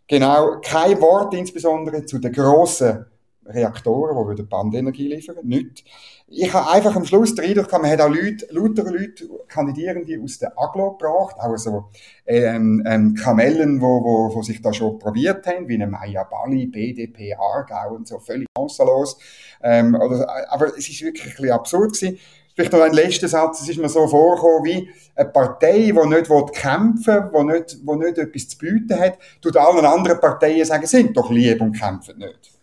Genau, 0.09 0.61
kein 0.63 1.01
Wort 1.01 1.35
insbesondere 1.35 2.05
zu 2.05 2.19
den 2.19 2.33
grossen 2.33 3.07
Reaktoren, 3.49 4.37
die 4.37 4.43
Bandenergie 4.43 5.09
liefern 5.09 5.37
nicht. 5.43 5.85
Ich 6.29 6.53
habe 6.53 6.71
einfach 6.71 6.97
am 6.97 7.05
Schluss 7.05 7.35
den 7.35 7.45
Eindruck, 7.45 7.71
man 7.73 7.91
hat 7.91 8.01
auch 8.01 8.09
Leute, 8.09 8.47
lauter 8.51 8.85
Leute, 8.91 9.29
Kandidierende 9.47 10.21
aus 10.23 10.39
der 10.39 10.53
Aglo 10.59 10.93
gebracht, 10.93 11.37
auch 11.39 11.57
so 11.57 11.91
ähm, 12.27 12.83
ähm, 12.87 13.15
Kamellen, 13.15 13.81
wo, 13.81 14.03
wo, 14.03 14.35
wo 14.35 14.43
sich 14.43 14.61
da 14.61 14.73
schon 14.73 14.99
probiert 14.99 15.47
haben, 15.47 15.69
wie 15.69 15.75
eine 15.75 15.87
Maya 15.87 16.25
Bali, 16.25 16.67
BDP, 16.67 17.35
Aargau 17.35 17.95
und 17.95 18.09
so, 18.09 18.19
völlig 18.19 18.49
chancenlos. 18.57 19.19
Ähm, 19.63 19.95
oder, 19.95 20.27
aber 20.51 20.77
es 20.77 20.89
ist 20.89 21.01
wirklich 21.03 21.25
ein 21.25 21.31
bisschen 21.31 21.51
absurd 21.53 21.93
gewesen. 21.93 22.19
Vielleicht 22.57 22.73
noch 22.73 22.81
ein 22.81 22.95
letzter 22.95 23.29
Satz, 23.29 23.61
es 23.61 23.69
ist 23.69 23.79
mir 23.79 23.89
so 23.91 24.09
vorgekommen, 24.09 24.65
wie 24.65 24.91
eine 25.15 25.29
Partei, 25.29 25.93
die 25.93 26.09
nicht 26.09 26.53
kämpfen 26.55 27.31
will, 27.31 27.31
die 27.33 27.53
nicht, 27.53 27.79
die 27.83 27.97
nicht 27.97 28.19
etwas 28.19 28.49
zu 28.49 28.59
bieten 28.59 28.99
hat, 28.99 29.19
tut 29.43 29.59
allen 29.59 29.85
anderen 29.85 30.19
Parteien 30.19 30.65
sagen, 30.65 30.87
sind 30.87 31.15
doch 31.15 31.31
lieb 31.31 31.61
und 31.61 31.79
kämpfen 31.79 32.17
nicht. 32.17 32.56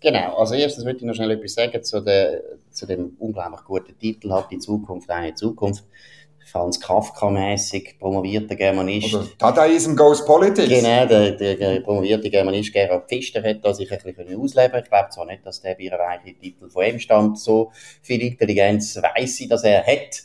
Genau, 0.00 0.36
also 0.36 0.54
erstens 0.54 0.84
würde 0.84 0.98
ich 0.98 1.04
noch 1.04 1.14
schnell 1.14 1.30
etwas 1.32 1.54
sagen 1.54 1.82
zu, 1.82 2.00
der, 2.00 2.42
zu 2.70 2.86
dem 2.86 3.16
unglaublich 3.18 3.64
guten 3.64 3.98
Titel, 3.98 4.32
hat 4.32 4.50
die 4.50 4.58
Zukunft 4.58 5.10
eine 5.10 5.34
Zukunft. 5.34 5.84
Franz 6.50 6.80
Kafka-mäßig 6.80 7.98
promovierter 7.98 8.56
Germanist. 8.56 9.14
Oder 9.14 9.26
Dadaism 9.38 9.94
goes 9.94 10.24
politics. 10.24 10.68
Genau, 10.68 11.06
der, 11.06 11.32
der, 11.32 11.54
der 11.54 11.80
promovierte 11.80 12.28
Germanist 12.28 12.72
Gerhard 12.72 13.08
Pfister 13.08 13.42
hat 13.42 13.64
da 13.64 13.72
sich 13.72 13.90
ein 13.92 13.98
bisschen 14.02 14.40
ausleben 14.40 14.80
Ich 14.82 14.90
glaube 14.90 15.10
zwar 15.10 15.26
nicht, 15.26 15.46
dass 15.46 15.60
der 15.60 15.76
bei 15.76 15.92
einer 15.92 16.24
Titel 16.24 16.68
von 16.68 16.84
ihm 16.84 16.98
stammt. 16.98 17.38
So 17.38 17.70
viel 18.02 18.20
Intelligenz 18.22 18.96
weiss 18.96 19.38
ich, 19.40 19.48
dass 19.48 19.62
er 19.62 19.86
hat. 19.86 20.22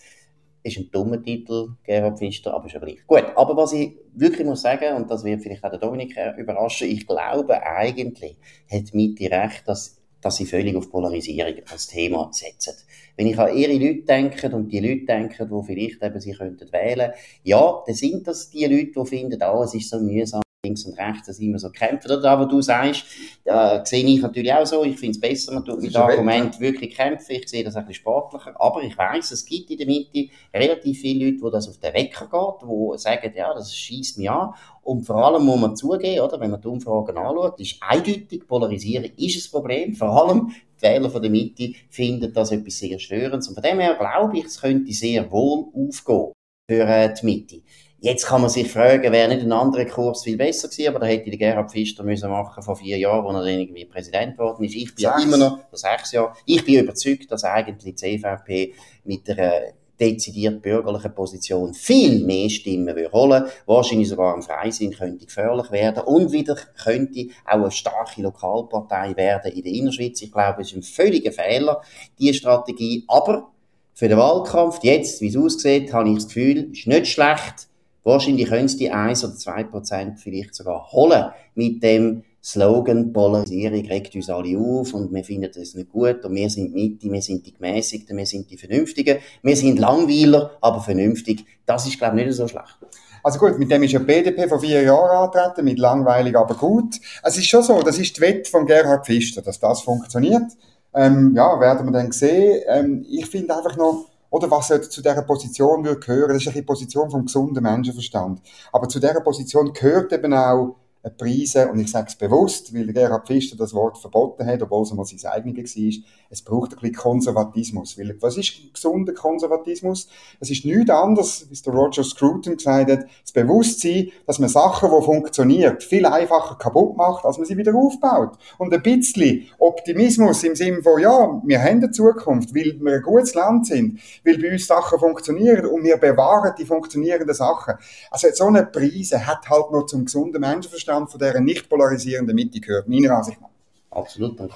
Ist 0.66 0.78
ein 0.80 0.90
dummer 0.92 1.22
Titel, 1.22 1.76
Gerhard 1.84 2.18
Pfister, 2.18 2.56
aber 2.56 2.68
ja 2.68 2.80
gleich. 2.80 3.06
Gut, 3.06 3.26
aber 3.36 3.56
was 3.56 3.74
ich 3.74 3.92
wirklich 4.16 4.48
muss 4.48 4.64
sagen, 4.64 4.96
und 4.96 5.12
das 5.12 5.24
wird 5.24 5.44
vielleicht 5.44 5.64
auch 5.64 5.70
der 5.70 5.78
Dominik 5.78 6.18
überraschen, 6.38 6.90
ich 6.90 7.06
glaube 7.06 7.62
eigentlich 7.62 8.36
hat 8.72 8.92
Mitte 8.96 9.30
recht, 9.30 9.62
dass, 9.68 10.02
dass 10.22 10.38
sie 10.38 10.48
völlig 10.48 10.76
auf 10.76 10.90
Polarisierung 10.90 11.54
als 11.72 11.86
Thema 11.86 12.30
setzen. 12.32 12.74
Wenn 13.16 13.28
ich 13.28 13.38
an 13.38 13.56
ihre 13.56 13.74
Leute 13.74 14.02
denke 14.06 14.50
und 14.56 14.70
die 14.72 14.80
Leute 14.80 15.06
denken, 15.06 15.48
die 15.48 15.66
vielleicht 15.68 16.02
eben 16.02 16.20
sie 16.20 16.34
könnten 16.34 16.74
wählen, 16.74 17.12
ja, 17.44 17.84
dann 17.86 17.96
sind 17.96 18.26
das 18.28 18.50
die 18.50 18.66
Leute, 18.66 18.92
die 19.00 19.06
finden, 19.06 19.40
ah, 19.44 19.64
es 19.64 19.76
ist 19.76 19.92
so 19.92 20.00
mühsam, 20.00 20.42
links 20.66 20.86
und 20.86 20.98
rechts, 20.98 21.28
dass 21.28 21.40
immer 21.40 21.60
so 21.60 21.70
kämpfen. 21.70 22.12
Oder 22.12 22.30
aber 22.30 22.46
du 22.46 22.62
sagst, 22.62 23.06
da 23.44 23.86
sehe 23.86 24.06
ich 24.06 24.22
natürlich 24.22 24.52
auch 24.54 24.66
so, 24.66 24.84
ich 24.84 24.98
finde 24.98 25.12
es 25.12 25.20
besser, 25.20 25.54
man 25.54 25.64
tut 25.64 25.82
mit 25.82 25.96
Argument 25.96 26.60
wirklich 26.60 26.96
kämpfen, 26.96 27.32
ich 27.32 27.48
sehe 27.48 27.64
das 27.64 27.76
ein 27.76 27.86
bisschen 27.86 28.02
sportlicher, 28.02 28.60
aber 28.60 28.82
ich 28.84 28.98
weiß, 28.98 29.32
es 29.32 29.46
gibt 29.46 29.70
in 29.70 29.78
der 29.78 29.88
Mitte 29.88 30.30
relativ 30.54 31.00
viele 31.00 31.26
Leute, 31.26 31.42
wo 31.42 31.50
das 31.50 31.70
auf 31.70 31.78
den 31.78 31.94
Wecker 31.94 32.26
geht, 32.26 32.70
die 32.70 32.98
sagen, 32.98 33.34
ja, 33.36 33.54
das 33.54 33.76
schießt 33.76 34.18
mich 34.18 34.30
an 34.30 34.54
und 34.82 35.04
vor 35.04 35.16
allem 35.16 35.44
muss 35.44 35.60
man 35.60 35.76
zugeben, 35.76 36.22
oder, 36.22 36.40
wenn 36.40 36.52
man 36.52 36.62
die 36.62 36.68
Umfragen 36.68 37.18
anschaut, 37.18 37.60
ist 37.60 37.78
eindeutig, 37.82 38.48
polarisieren 38.48 39.12
ist 39.18 39.48
ein 39.48 39.52
Problem, 39.52 39.96
vor 39.96 40.10
allem 40.10 40.52
die 40.78 40.82
Wähler 40.82 41.10
von 41.10 41.22
der 41.22 41.32
Mitte 41.32 41.74
finden 41.90 42.34
das 42.34 42.52
etwas 42.52 42.78
sehr 42.78 43.00
Störendes 43.00 43.48
und 43.48 43.56
von 43.56 43.64
dem 43.64 43.80
her 43.80 43.96
glaube 43.96 44.38
ich, 44.38 44.46
es 44.46 44.62
könnte 44.62 44.92
sehr 44.94 45.32
wohl 45.32 45.66
aufgehen 45.74 46.34
für 46.70 46.82
äh, 46.82 47.14
die 47.14 47.26
Mitte. 47.26 47.62
Jetzt 48.06 48.28
kann 48.28 48.42
man 48.42 48.52
sich 48.52 48.72
fragen, 48.72 49.12
wäre 49.12 49.28
nicht 49.30 49.42
ein 49.42 49.52
anderer 49.52 49.86
Kurs 49.86 50.24
viel 50.24 50.38
besser 50.38 50.68
gewesen, 50.68 50.90
aber 50.90 51.00
da 51.00 51.08
hätte 51.08 51.32
die 51.32 51.40
Gerhard 51.40 51.72
Pfister 51.72 52.04
müssen 52.04 52.30
machen 52.30 52.62
vor 52.62 52.76
vier 52.76 53.00
Jahren, 53.00 53.26
wo 53.26 53.30
er 53.30 53.42
dann 53.42 53.48
irgendwie 53.48 53.84
Präsident 53.86 54.38
geworden 54.38 54.64
ist. 54.64 54.76
Ich 54.76 54.94
bin 54.94 55.06
ja 55.06 55.20
immer 55.20 55.38
noch, 55.38 55.58
vor 55.68 55.80
sechs 55.80 56.12
Jahren, 56.12 56.36
ich 56.46 56.64
bin 56.64 56.84
überzeugt, 56.84 57.32
dass 57.32 57.44
eigentlich 57.44 57.96
die 57.96 58.20
CVP 58.20 58.74
mit 59.06 59.28
der 59.28 59.74
dezidiert 60.00 60.62
bürgerlichen 60.62 61.16
Position 61.16 61.74
viel 61.74 62.24
mehr 62.24 62.48
Stimmen 62.48 62.96
will 62.96 63.10
holen, 63.12 63.46
wahrscheinlich 63.66 64.10
sogar 64.10 64.36
im 64.36 64.44
Freisinn 64.44 64.92
könnte 64.92 65.26
gefährlich 65.26 65.72
werden 65.72 66.04
und 66.04 66.32
wieder 66.32 66.56
könnte 66.78 67.30
auch 67.44 67.54
eine 67.54 67.72
starke 67.72 68.22
Lokalpartei 68.22 69.18
werden 69.18 69.52
in 69.52 69.64
der 69.64 69.74
Innerschweiz. 69.74 70.22
Ich 70.22 70.32
glaube, 70.32 70.62
es 70.62 70.72
ist 70.72 70.78
ein 70.78 70.84
völliger 70.84 71.32
Fehler, 71.32 71.82
diese 72.20 72.36
Strategie. 72.36 73.04
Aber 73.08 73.48
für 73.96 74.08
den 74.08 74.20
Wahlkampf, 74.20 74.78
jetzt, 74.84 75.22
wie 75.22 75.30
es 75.30 75.38
aussieht, 75.38 75.92
habe 75.92 76.10
ich 76.10 76.16
das 76.18 76.28
Gefühl, 76.28 76.70
ist 76.72 76.86
nicht 76.86 77.08
schlecht, 77.08 77.68
Wahrscheinlich 78.06 78.48
können 78.48 78.70
sie 78.70 78.78
die 78.78 78.92
1 78.92 79.26
oder 79.26 79.36
2 79.36 79.64
Prozent 79.66 80.20
vielleicht 80.20 80.56
sogar 80.56 80.92
holen 80.92 81.32
mit 81.56 81.84
dem 81.84 82.24
Slogan 82.44 83.12
Polarisierung 83.12 83.84
regt 83.88 84.14
uns 84.14 84.30
alle 84.30 84.56
auf 84.60 84.94
und 84.94 85.12
wir 85.12 85.24
finden 85.24 85.50
das 85.52 85.74
nicht 85.74 85.90
gut 85.90 86.24
und 86.24 86.36
wir 86.36 86.48
sind 86.48 86.76
Mitte, 86.76 87.12
wir 87.12 87.22
sind 87.24 87.44
die 87.44 87.52
Gemäßigten, 87.52 88.16
wir 88.16 88.28
sind 88.28 88.52
die 88.52 88.58
Vernünftigen, 88.58 89.18
wir 89.42 89.56
sind 89.56 89.80
Langweiler, 89.80 90.52
aber 90.62 90.80
vernünftig. 90.80 91.44
Das 91.66 91.88
ist, 91.88 91.98
glaube 91.98 92.20
ich, 92.20 92.28
nicht 92.28 92.36
so 92.36 92.48
schlecht. 92.48 92.78
Also 93.24 93.40
gut, 93.40 93.58
mit 93.58 93.72
dem 93.72 93.82
ist 93.82 93.94
ja 93.94 94.00
BDP 94.00 94.48
vor 94.48 94.60
vier 94.60 94.84
Jahren 94.84 95.26
angetreten, 95.26 95.66
mit 95.66 95.80
langweilig, 95.80 96.38
aber 96.38 96.54
gut. 96.54 96.98
Es 97.24 97.36
ist 97.36 97.48
schon 97.48 97.64
so, 97.64 97.82
das 97.82 97.98
ist 97.98 98.16
die 98.16 98.22
Wette 98.22 98.48
von 98.48 98.68
Gerhard 98.68 99.08
Pfister, 99.08 99.42
dass 99.42 99.60
das 99.60 99.82
funktioniert. 99.82 100.52
Ähm, 100.94 101.34
ja, 101.36 101.60
werden 101.60 101.88
wir 101.88 101.94
dann 101.94 102.12
sehen. 102.12 102.62
Ähm, 102.68 103.06
ich 103.10 103.26
finde 103.26 103.58
einfach 103.58 103.76
noch, 103.76 104.06
oder 104.30 104.50
was 104.52 104.68
zu 104.68 105.02
dieser 105.02 105.22
Position 105.22 105.84
gehören, 105.84 106.34
das 106.34 106.46
ist 106.46 106.54
eine 106.54 106.64
Position 106.64 107.10
vom 107.10 107.26
gesunden 107.26 107.64
Menschenverstand. 107.64 108.42
Aber 108.72 108.88
zu 108.90 109.00
dieser 109.00 109.22
Position 109.22 109.74
gehört 109.74 110.12
eben 110.14 110.34
auch 110.34 110.76
Preise, 111.12 111.70
und 111.70 111.80
ich 111.80 111.92
sage 111.92 112.08
es 112.10 112.16
bewusst, 112.16 112.74
weil 112.74 112.92
Gerhard 112.92 113.28
Pfister 113.28 113.56
das 113.56 113.74
Wort 113.74 113.98
verboten 113.98 114.46
hat, 114.46 114.62
obwohl 114.62 114.84
es 114.84 114.94
mal 114.94 115.06
sein 115.06 115.32
eigenes 115.32 115.76
war, 115.76 116.04
es 116.30 116.42
braucht 116.42 116.74
ein 116.74 116.80
bisschen 116.80 116.96
Konservatismus. 116.96 117.98
Weil, 117.98 118.18
was 118.20 118.38
ist 118.38 118.74
gesunder 118.74 119.14
Konservatismus? 119.14 120.08
Es 120.40 120.50
ist 120.50 120.66
nichts 120.66 120.90
anderes, 120.90 121.48
wie 121.50 121.56
der 121.56 121.74
Roger 121.74 122.04
Scruton 122.04 122.58
gesagt 122.58 122.92
hat, 122.92 123.06
das 123.22 123.32
Bewusstsein, 123.32 124.10
dass 124.26 124.40
man 124.40 124.50
Sachen, 124.50 124.90
die 124.90 125.06
funktionieren, 125.06 125.80
viel 125.80 126.06
einfacher 126.06 126.56
kaputt 126.56 126.98
macht, 126.98 127.24
als 127.24 127.38
man 127.38 127.46
sie 127.46 127.58
wieder 127.58 127.76
aufbaut. 127.76 128.38
Und 128.58 128.74
ein 128.74 128.82
bisschen 128.82 129.46
Optimismus 129.60 130.44
im 130.44 130.56
Sinne 130.56 130.82
von, 130.82 131.00
ja, 131.00 131.42
wir 131.44 131.60
haben 131.62 131.84
eine 131.84 131.92
Zukunft, 131.92 132.56
weil 132.56 132.80
wir 132.80 132.96
ein 132.96 133.02
gutes 133.04 133.36
Land 133.36 133.68
sind, 133.68 134.00
weil 134.26 134.40
bei 134.40 134.52
uns 134.52 134.66
Sachen 134.66 134.98
funktionieren 135.00 135.68
und 135.68 135.84
wir 135.84 135.98
bewahren 135.98 136.54
die 136.58 136.66
funktionierenden 136.66 137.36
Sachen. 137.36 137.76
Also 138.10 138.28
so 138.34 138.46
eine 138.46 138.66
Preise 138.66 139.26
hat 139.26 139.48
halt 139.50 139.72
noch 139.72 139.86
zum 139.86 140.06
gesunden 140.06 140.42
Menschenverstand 140.42 140.95
Widerstand 140.96 141.12
von 141.12 141.20
dieser 141.20 141.40
nicht 141.40 141.70
polarisierenden 141.70 142.36
Mitte 142.36 142.60
gehört, 142.60 142.88
meiner 142.88 143.18
Ansicht 143.18 143.42
nach. 143.42 143.50
Absolut. 143.92 144.38
Und 144.42 144.52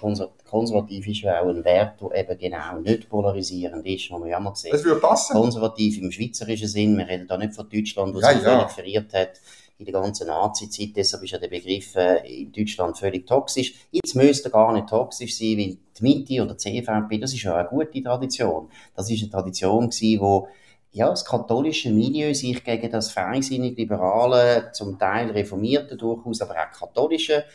konservativ 0.50 1.08
ist 1.08 1.22
ja 1.22 1.42
auch 1.42 1.48
ein 1.48 1.64
Wert, 1.64 2.02
der 2.02 2.12
eben 2.14 2.38
genau 2.38 2.80
nicht 2.80 3.08
polarisierend 3.08 3.86
ist, 3.86 4.12
was 4.12 4.20
man 4.20 4.28
ja 4.28 4.40
mal 4.40 4.52
gesehen 4.52 4.72
Das 4.72 4.84
würde 4.84 5.00
passen. 5.00 5.34
Konservativ 5.34 5.98
im 5.98 6.12
schweizerischen 6.12 6.68
Sinn. 6.68 6.98
Wir 6.98 7.08
reden 7.08 7.26
da 7.26 7.38
nicht 7.38 7.54
von 7.54 7.70
Deutschland, 7.70 8.14
wo 8.14 8.20
ja, 8.20 8.34
sich 8.34 8.44
ja. 8.44 8.68
verirrt 8.68 9.14
hat 9.14 9.40
in 9.78 9.86
der 9.86 9.94
ganzen 9.94 10.28
Nazi-Zeit. 10.28 10.90
Deshalb 10.94 11.24
ist 11.24 11.32
ja 11.32 11.38
der 11.38 11.48
Begriff 11.48 11.96
äh, 11.96 12.42
in 12.42 12.52
Deutschland 12.52 12.98
völlig 12.98 13.26
toxisch. 13.26 13.76
Jetzt 13.92 14.14
müsste 14.14 14.50
er 14.50 14.52
gar 14.52 14.74
nicht 14.74 14.90
toxisch 14.90 15.38
sein, 15.38 15.58
weil 15.58 15.78
die 15.98 16.04
Mitte 16.04 16.44
oder 16.44 16.56
die 16.56 16.58
CVP, 16.58 17.18
das 17.18 17.34
ist 17.34 17.44
ja 17.44 17.56
eine 17.56 17.70
gute 17.70 18.04
Tradition. 18.04 18.68
Das 18.94 19.10
ist 19.10 19.22
eine 19.22 19.32
Tradition 19.32 19.90
gewesen, 19.90 20.20
wo 20.20 20.50
ja, 20.92 21.10
das 21.10 21.24
katholische 21.24 21.92
Milieu 21.92 22.34
sich 22.34 22.64
gegen 22.64 22.92
das 22.92 23.12
feinsinnig 23.12 23.78
liberale, 23.78 24.72
zum 24.74 24.98
Teil 24.98 25.30
reformierte 25.32 25.96
durchaus, 25.96 26.42
aber 26.42 26.56
auch 26.56 26.78
katholische 26.78 27.46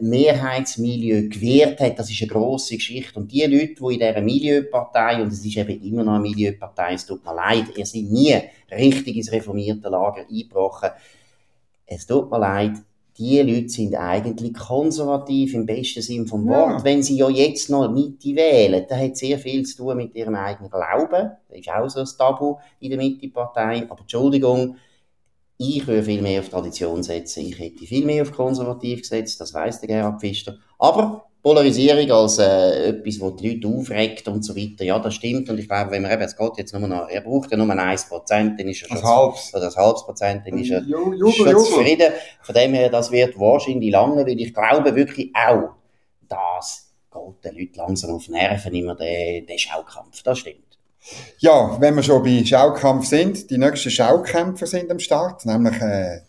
Mehrheitsmilieu 0.00 1.28
gewährt 1.28 1.80
hat, 1.80 1.98
das 1.98 2.10
ist 2.10 2.22
eine 2.22 2.30
grosse 2.30 2.76
Geschichte. 2.76 3.18
Und 3.18 3.32
die 3.32 3.42
Leute, 3.42 3.74
die 3.74 3.94
in 3.94 3.98
dieser 3.98 4.20
Milieupartei, 4.20 5.22
und 5.22 5.32
es 5.32 5.44
ist 5.44 5.56
eben 5.56 5.82
immer 5.82 6.04
noch 6.04 6.14
eine 6.14 6.22
Milieupartei, 6.22 6.94
es 6.94 7.06
tut 7.06 7.24
mir 7.24 7.34
leid, 7.34 7.76
ihr 7.76 7.86
seid 7.86 8.04
nie 8.04 8.36
richtig 8.70 9.16
ins 9.16 9.32
reformierte 9.32 9.88
Lager 9.88 10.24
eingebrochen. 10.28 10.90
Es 11.86 12.06
tut 12.06 12.30
mir 12.30 12.38
leid, 12.38 12.72
die 13.20 13.38
Leute 13.42 13.68
sind 13.68 13.94
eigentlich 13.94 14.54
konservativ 14.54 15.52
im 15.52 15.66
besten 15.66 16.00
Sinn 16.00 16.26
vom 16.26 16.48
Wort. 16.48 16.78
Ja. 16.78 16.84
Wenn 16.84 17.02
sie 17.02 17.18
ja 17.18 17.28
jetzt 17.28 17.68
noch 17.68 17.90
Mitte 17.90 18.34
wählen, 18.34 18.86
dann 18.88 18.98
hat 18.98 19.16
sehr 19.18 19.38
viel 19.38 19.64
zu 19.66 19.76
tun 19.76 19.98
mit 19.98 20.14
ihrem 20.14 20.34
eigenen 20.34 20.70
Glauben. 20.70 21.30
Das 21.48 21.58
ist 21.58 21.68
auch 21.68 21.88
so 21.88 22.00
ein 22.00 22.08
Tabu 22.18 22.56
in 22.80 22.88
der 22.88 22.98
Mitte-Partei. 22.98 23.86
Aber 23.90 24.00
Entschuldigung, 24.00 24.76
ich 25.58 25.86
würde 25.86 26.02
viel 26.02 26.22
mehr 26.22 26.40
auf 26.40 26.48
Tradition 26.48 27.02
setzen. 27.02 27.44
Ich 27.44 27.58
hätte 27.58 27.84
viel 27.84 28.06
mehr 28.06 28.22
auf 28.22 28.32
konservativ 28.32 29.02
gesetzt, 29.02 29.38
das 29.38 29.52
weiss 29.52 29.80
der 29.80 29.88
Gerhard 29.88 30.18
Pfister. 30.18 30.56
Aber 30.78 31.29
Polarisierung 31.42 32.10
als 32.10 32.38
äh, 32.38 32.88
etwas, 32.88 33.20
was 33.20 33.36
die 33.36 33.50
Leute 33.50 33.68
aufregt 33.68 34.28
und 34.28 34.44
so 34.44 34.54
weiter, 34.54 34.84
ja, 34.84 34.98
das 34.98 35.14
stimmt. 35.14 35.48
Und 35.48 35.58
ich 35.58 35.66
glaube, 35.66 35.90
wenn 35.90 36.02
man 36.02 36.12
eben, 36.12 36.22
es 36.22 36.36
geht 36.36 36.58
jetzt 36.58 36.74
nur 36.74 36.86
noch, 36.86 37.08
er 37.08 37.22
braucht 37.22 37.50
ja 37.50 37.56
nur 37.56 37.70
ein 37.70 37.78
1%, 37.78 38.28
dann 38.28 38.68
ist 38.68 38.82
er 38.82 38.88
schon, 38.88 39.02
halbes. 39.02 39.54
oder 39.54 39.68
ein 39.68 39.74
halbes 39.74 40.04
Prozent, 40.04 40.46
dann 40.46 40.58
ist 40.58 40.70
er 40.70 40.82
Jubel, 40.82 41.32
schon 41.32 41.58
zufrieden. 41.58 42.12
Von 42.42 42.54
dem 42.54 42.74
her, 42.74 42.90
das 42.90 43.10
wird 43.10 43.38
wahrscheinlich 43.38 43.90
lange, 43.90 44.26
weil 44.26 44.38
ich 44.38 44.52
glaube 44.52 44.94
wirklich 44.94 45.32
auch, 45.34 45.70
das 46.28 46.92
geht 47.10 47.44
den 47.44 47.58
Leuten 47.58 47.74
langsam 47.76 48.14
auf 48.14 48.28
Nerven, 48.28 48.74
immer 48.74 48.94
der, 48.94 49.40
der 49.40 49.58
Schaukampf, 49.58 50.22
das 50.22 50.38
stimmt. 50.40 50.78
Ja, 51.38 51.80
wenn 51.80 51.96
wir 51.96 52.02
schon 52.02 52.22
bei 52.22 52.44
Schaukampf 52.44 53.06
sind, 53.06 53.50
die 53.50 53.56
nächsten 53.56 53.90
Schaukämpfer 53.90 54.66
sind 54.66 54.90
am 54.90 54.98
Start, 54.98 55.46
nämlich 55.46 55.80
äh, 55.80 56.20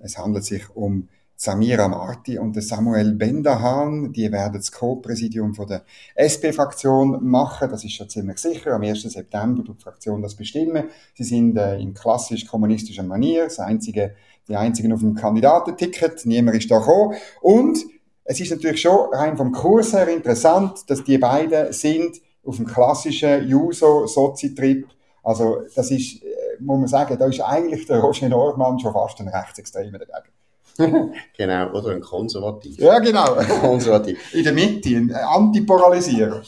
es 0.00 0.18
handelt 0.18 0.44
sich 0.44 0.64
um 0.74 1.08
Samira 1.38 1.86
Marti 1.86 2.38
und 2.38 2.60
Samuel 2.62 3.12
Bendahan, 3.12 4.10
die 4.10 4.32
werden 4.32 4.54
das 4.54 4.72
Co-Präsidium 4.72 5.52
der 5.68 5.82
SP-Fraktion 6.16 7.22
machen. 7.28 7.68
Das 7.68 7.84
ist 7.84 7.92
schon 7.92 8.08
ziemlich 8.08 8.38
sicher. 8.38 8.72
Am 8.72 8.82
1. 8.82 9.02
September 9.02 9.66
wird 9.66 9.78
die 9.78 9.82
Fraktion 9.82 10.22
das 10.22 10.34
bestimmen. 10.34 10.84
Sie 11.14 11.24
sind 11.24 11.58
äh, 11.58 11.78
in 11.78 11.92
klassisch 11.92 12.46
kommunistischer 12.46 13.02
Manier, 13.02 13.44
das 13.44 13.58
einzige, 13.58 14.14
die 14.48 14.56
einzigen 14.56 14.94
auf 14.94 15.00
dem 15.00 15.14
Kandidatenticket. 15.14 16.24
Niemand 16.24 16.56
ist 16.56 16.70
da 16.70 16.78
gekommen. 16.78 17.16
Und 17.42 17.84
es 18.24 18.40
ist 18.40 18.50
natürlich 18.50 18.80
schon 18.80 19.12
rein 19.12 19.36
vom 19.36 19.52
Kurs 19.52 19.92
her 19.92 20.08
interessant, 20.08 20.88
dass 20.88 21.04
die 21.04 21.18
beiden 21.18 21.70
sind 21.72 22.16
auf 22.46 22.56
dem 22.56 22.66
klassischen 22.66 23.46
Juso-Sozi-Trip. 23.46 24.86
Also, 25.22 25.64
das 25.74 25.90
ist, 25.90 26.22
äh, 26.22 26.26
muss 26.60 26.78
man 26.78 26.88
sagen, 26.88 27.18
da 27.18 27.26
ist 27.26 27.40
eigentlich 27.40 27.84
der 27.86 28.00
Roger 28.00 28.30
Norman 28.30 28.78
schon 28.78 28.94
fast 28.94 29.20
ein 29.20 29.28
Rechtsextremer 29.28 29.98
dagegen. 29.98 30.35
genau, 31.36 31.72
oder 31.72 31.90
ein 31.90 32.00
Konservativ. 32.00 32.78
Ja, 32.78 32.98
genau. 32.98 33.36
Konservativ. 33.60 34.34
In 34.34 34.44
der 34.44 34.52
Mitte, 34.52 34.90
ein 34.90 35.10
Antipolarisierer. 35.10 36.42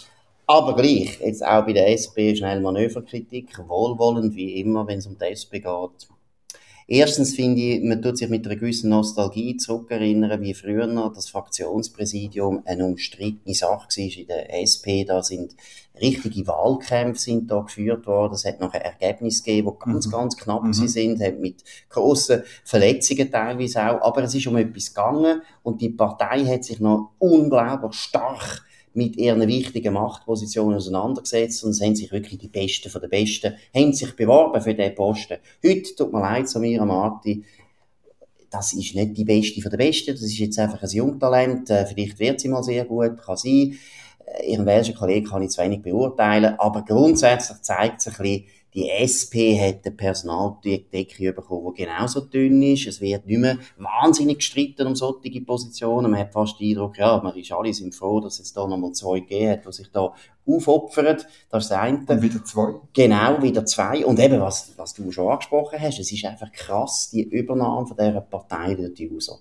Aber 0.47 0.75
gleich, 0.75 1.21
jetzt 1.21 1.45
auch 1.45 1.67
bei 1.67 1.75
der 1.75 1.93
SP 1.93 2.33
schnell 2.35 2.61
Manöverkritik, 2.61 3.59
wohlwollend 3.69 4.35
wie 4.35 4.61
immer, 4.61 4.87
wenn 4.87 4.99
es 4.99 5.07
um 5.07 5.17
die 5.19 5.27
SP 5.29 5.61
geht. 5.61 6.09
Erstens 6.91 7.35
finde 7.35 7.61
ich, 7.61 7.83
man 7.83 8.01
tut 8.01 8.17
sich 8.17 8.31
mit 8.31 8.47
einer 8.47 8.57
gewissen 8.57 8.89
Nostalgie 8.89 9.59
zurückerinnern, 9.59 10.41
wie 10.41 10.55
früher 10.55 10.87
noch 10.87 11.13
das 11.13 11.29
Fraktionspräsidium 11.29 12.63
eine 12.65 12.87
umstrittene 12.87 13.55
Sache 13.55 13.89
war 13.89 14.17
in 14.19 14.27
der 14.27 14.55
SP. 14.57 15.05
Da 15.05 15.23
sind 15.23 15.55
richtige 16.01 16.47
Wahlkämpfe 16.47 17.21
sind 17.21 17.51
da 17.51 17.61
geführt 17.61 18.07
worden. 18.07 18.33
Es 18.33 18.47
hat 18.47 18.61
noch 18.61 18.73
ein 18.73 18.81
Ergebnis 18.81 19.43
gegeben, 19.43 19.71
die 19.71 19.85
ganz, 19.85 20.07
mhm. 20.07 20.11
ganz 20.13 20.37
knapp 20.39 20.63
mhm. 20.63 20.73
sind, 20.73 21.21
hat 21.21 21.39
mit 21.39 21.63
grossen 21.91 22.43
Verletzungen 22.65 23.31
teilweise 23.31 23.83
auch. 23.83 24.01
Aber 24.01 24.23
es 24.23 24.35
ist 24.35 24.47
um 24.47 24.57
etwas 24.57 24.95
gegangen 24.95 25.43
und 25.63 25.83
die 25.83 25.91
Partei 25.91 26.47
hat 26.47 26.65
sich 26.65 26.81
noch 26.81 27.11
unglaublich 27.19 28.01
stark 28.01 28.63
mit 28.99 29.17
ihren 29.17 29.47
wichtigen 29.47 29.95
Machtpositionen 29.95 30.77
auseinandergesetzt 30.77 31.63
und 31.63 31.71
es 31.71 31.81
haben 31.81 31.95
sich 31.95 32.11
wirklich 32.11 32.39
die 32.39 32.49
Besten 32.49 32.91
von 32.91 33.01
den 33.01 33.09
Besten, 33.09 33.55
haben 33.75 33.93
sich 33.93 34.15
beworben 34.17 34.61
für 34.61 34.75
diesen 34.75 34.95
Posten. 34.97 35.39
Heute, 35.65 35.95
tut 35.95 36.13
mir 36.13 36.21
leid, 36.21 36.49
Samira 36.49 36.85
Marti, 36.85 37.45
das 38.51 38.73
ist 38.73 38.97
nicht 38.97 39.17
die 39.17 39.25
Beste 39.25 39.63
von 39.63 39.71
den 39.71 39.79
Besten, 39.79 40.13
das 40.13 40.23
ist 40.23 40.39
jetzt 40.39 40.59
einfach 40.59 40.83
ein 40.83 40.91
Jungtalent, 40.91 41.71
äh, 41.71 41.87
vielleicht 41.87 42.19
wird 42.19 42.41
sie 42.41 42.49
mal 42.49 42.65
sehr 42.65 42.85
gut, 42.85 43.23
kann 43.23 43.37
sein. 43.37 43.79
Äh, 44.27 44.51
ihren 44.51 44.67
welchen 44.67 44.97
Kollegen 44.97 45.27
kann 45.27 45.43
ich 45.43 45.51
zu 45.51 45.63
wenig 45.63 45.81
beurteilen, 45.81 46.59
aber 46.59 46.83
grundsätzlich 46.83 47.63
zeigt 47.63 48.01
sich 48.01 48.19
ein 48.19 48.23
bisschen, 48.23 48.45
die 48.79 48.91
SP 48.95 49.59
hat 49.59 49.85
eine 49.85 49.97
Personaldecke 49.97 51.33
bekommen, 51.33 51.75
die 51.75 51.83
genauso 51.83 52.21
dünn 52.21 52.63
ist. 52.63 52.87
Es 52.87 53.01
wird 53.01 53.27
nicht 53.27 53.41
mehr 53.41 53.59
wahnsinnig 53.77 54.39
gestritten 54.39 54.87
um 54.87 54.95
solche 54.95 55.41
Positionen. 55.41 56.13
Man 56.13 56.21
hat 56.21 56.33
fast 56.33 56.61
den 56.61 56.71
Eindruck, 56.71 56.97
ja, 56.97 57.21
man 57.21 57.37
ist 57.37 57.51
alle 57.51 57.75
sind 57.75 57.93
froh, 57.93 58.21
dass 58.21 58.39
es 58.39 58.53
da 58.53 58.69
nochmal 58.69 58.93
zwei 58.93 59.19
gegeben 59.19 59.51
hat, 59.51 59.67
die 59.67 59.73
sich 59.73 59.91
da 59.91 60.15
aufopfern. 60.47 61.17
Das 61.51 61.65
ist 61.65 61.71
das 61.71 61.73
eine. 61.73 62.05
Und 62.07 62.23
wieder 62.23 62.45
zwei. 62.45 62.75
Genau, 62.93 63.43
wieder 63.43 63.67
zwei. 63.67 64.07
Und 64.07 64.21
eben, 64.21 64.41
was, 64.41 64.73
was 64.77 64.95
du 64.95 65.11
schon 65.11 65.29
angesprochen 65.29 65.81
hast, 65.81 65.99
es 65.99 66.13
ist 66.13 66.25
einfach 66.25 66.53
krass, 66.53 67.11
die 67.11 67.23
Übernahme 67.23 67.85
von 67.85 67.97
dieser 67.97 68.21
Partei 68.21 68.77
durch 68.77 68.95
die 68.95 69.11
User. 69.11 69.41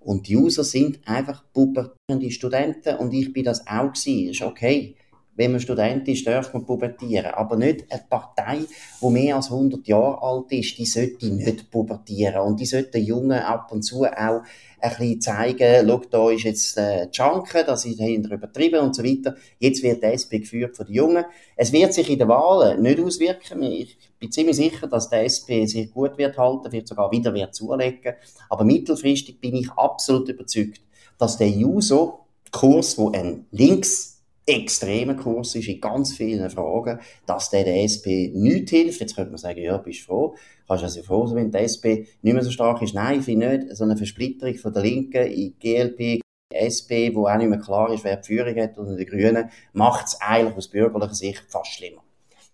Und 0.00 0.28
die 0.28 0.36
User 0.36 0.64
sind 0.64 1.06
einfach 1.06 1.44
pubertierende 1.52 2.30
Studenten 2.30 2.96
und 2.96 3.12
ich 3.12 3.34
bin 3.34 3.44
das 3.44 3.66
auch 3.66 3.92
gewesen. 3.92 4.28
Das 4.28 4.36
ist 4.36 4.42
okay 4.42 4.96
wenn 5.38 5.52
man 5.52 5.60
Student 5.60 6.06
ist, 6.08 6.26
darf 6.26 6.52
man 6.52 6.66
pubertieren. 6.66 7.32
Aber 7.32 7.56
nicht 7.56 7.90
eine 7.90 8.02
Partei, 8.10 8.58
die 9.00 9.06
mehr 9.08 9.36
als 9.36 9.52
100 9.52 9.86
Jahre 9.86 10.20
alt 10.20 10.50
ist, 10.50 10.76
die 10.76 10.84
sollte 10.84 11.28
nicht 11.28 11.70
pubertieren. 11.70 12.40
Und 12.40 12.58
die 12.58 12.66
sollte 12.66 12.98
Jungen 12.98 13.38
ab 13.38 13.70
und 13.70 13.82
zu 13.82 14.04
auch 14.04 14.42
ein 14.80 14.90
bisschen 14.90 15.20
zeigen, 15.20 15.88
schau, 15.88 16.02
da 16.10 16.30
ist 16.30 16.42
jetzt 16.42 16.76
äh, 16.76 17.08
Junken, 17.12 17.62
das 17.64 17.84
ist 17.84 18.00
hinter 18.00 18.34
übertrieben 18.34 18.80
und 18.80 18.96
so 18.96 19.04
weiter. 19.04 19.36
Jetzt 19.60 19.82
wird 19.82 20.02
die 20.02 20.06
SP 20.10 20.42
geführt 20.42 20.76
von 20.76 20.86
den 20.86 20.96
Jungen. 20.96 21.24
Es 21.54 21.72
wird 21.72 21.94
sich 21.94 22.10
in 22.10 22.18
den 22.18 22.28
Wahlen 22.28 22.82
nicht 22.82 22.98
auswirken. 22.98 23.62
Ich 23.62 23.96
bin 24.18 24.32
ziemlich 24.32 24.56
sicher, 24.56 24.88
dass 24.88 25.08
der 25.08 25.24
SP 25.26 25.66
sich 25.66 25.92
gut 25.92 26.18
wird 26.18 26.36
halten, 26.36 26.72
wird 26.72 26.88
sogar 26.88 27.12
wieder 27.12 27.32
wird 27.32 27.54
zulegen. 27.54 28.14
Aber 28.48 28.64
mittelfristig 28.64 29.40
bin 29.40 29.54
ich 29.54 29.70
absolut 29.70 30.28
überzeugt, 30.28 30.80
dass 31.16 31.38
der 31.38 31.48
Juso-Kurs, 31.48 32.98
wo 32.98 33.12
ein 33.12 33.46
links 33.52 34.17
extremer 34.48 35.14
Kurs 35.14 35.54
ist 35.54 35.68
in 35.68 35.80
ganz 35.80 36.14
vielen 36.16 36.48
Fragen, 36.50 36.98
dass 37.26 37.50
der 37.50 37.64
der 37.64 37.84
SP 37.84 38.32
nicht 38.34 38.70
hilft. 38.70 39.00
Jetzt 39.00 39.14
könnte 39.14 39.30
man 39.30 39.38
sagen, 39.38 39.60
ja, 39.60 39.76
bist 39.76 40.00
froh. 40.00 40.34
Kannst 40.66 40.82
du 40.82 40.86
also 40.86 41.02
froh 41.02 41.26
sein, 41.26 41.36
wenn 41.36 41.50
die 41.50 41.58
SP 41.58 42.08
nicht 42.22 42.34
mehr 42.34 42.42
so 42.42 42.50
stark 42.50 42.82
ist. 42.82 42.94
Nein, 42.94 43.20
ich 43.20 43.24
finde 43.24 43.58
nicht. 43.58 43.76
So 43.76 43.84
eine 43.84 43.96
Versplitterung 43.96 44.54
von 44.56 44.72
der 44.72 44.82
Linken 44.82 45.26
in 45.26 45.54
GLP, 45.58 46.20
SP, 46.52 47.14
wo 47.14 47.26
auch 47.26 47.36
nicht 47.36 47.50
mehr 47.50 47.58
klar 47.58 47.92
ist, 47.92 48.04
wer 48.04 48.16
die 48.16 48.26
Führung 48.26 48.56
hat, 48.56 48.78
und 48.78 48.96
die 48.96 49.06
Grünen, 49.06 49.50
macht 49.72 50.06
es 50.06 50.20
eigentlich 50.20 50.56
aus 50.56 50.68
bürgerlicher 50.68 51.14
Sicht 51.14 51.44
fast 51.48 51.74
schlimmer. 51.74 52.02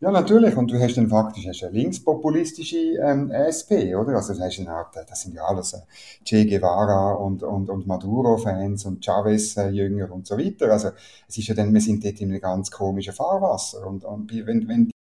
Ja, 0.05 0.11
natürlich. 0.11 0.55
Und 0.55 0.71
du 0.71 0.79
hast 0.79 0.99
dann 0.99 1.09
faktisch 1.09 1.47
hast 1.47 1.65
eine 1.65 1.73
linkspopulistische 1.79 2.99
ähm, 3.01 3.31
SP, 3.33 3.97
oder? 3.97 4.17
Also, 4.17 4.35
das, 4.35 4.43
hast 4.43 4.59
dann 4.59 4.69
auch, 4.69 4.91
das 4.91 5.23
sind 5.23 5.35
ja 5.35 5.45
alles 5.45 5.73
äh, 5.73 5.79
Che 6.27 6.45
Guevara 6.45 7.15
und, 7.15 7.43
und, 7.43 7.71
und 7.71 7.87
Maduro-Fans 7.87 8.85
und 8.85 9.03
Chavez-Jünger 9.03 10.13
und 10.13 10.27
so 10.27 10.37
weiter. 10.37 10.71
Also, 10.71 10.91
es 11.27 11.39
ist 11.39 11.49
ja 11.49 11.55
dann, 11.55 11.73
wir 11.73 11.81
sind 11.81 12.05
dort 12.05 12.21
in 12.21 12.31
einem 12.31 12.41
ganz 12.43 12.71
komischen 12.71 13.15
Fahrwasser. 13.15 13.87
Und, 13.87 14.05
und 14.05 14.31
wenn, 14.31 14.69
wenn 14.69 14.91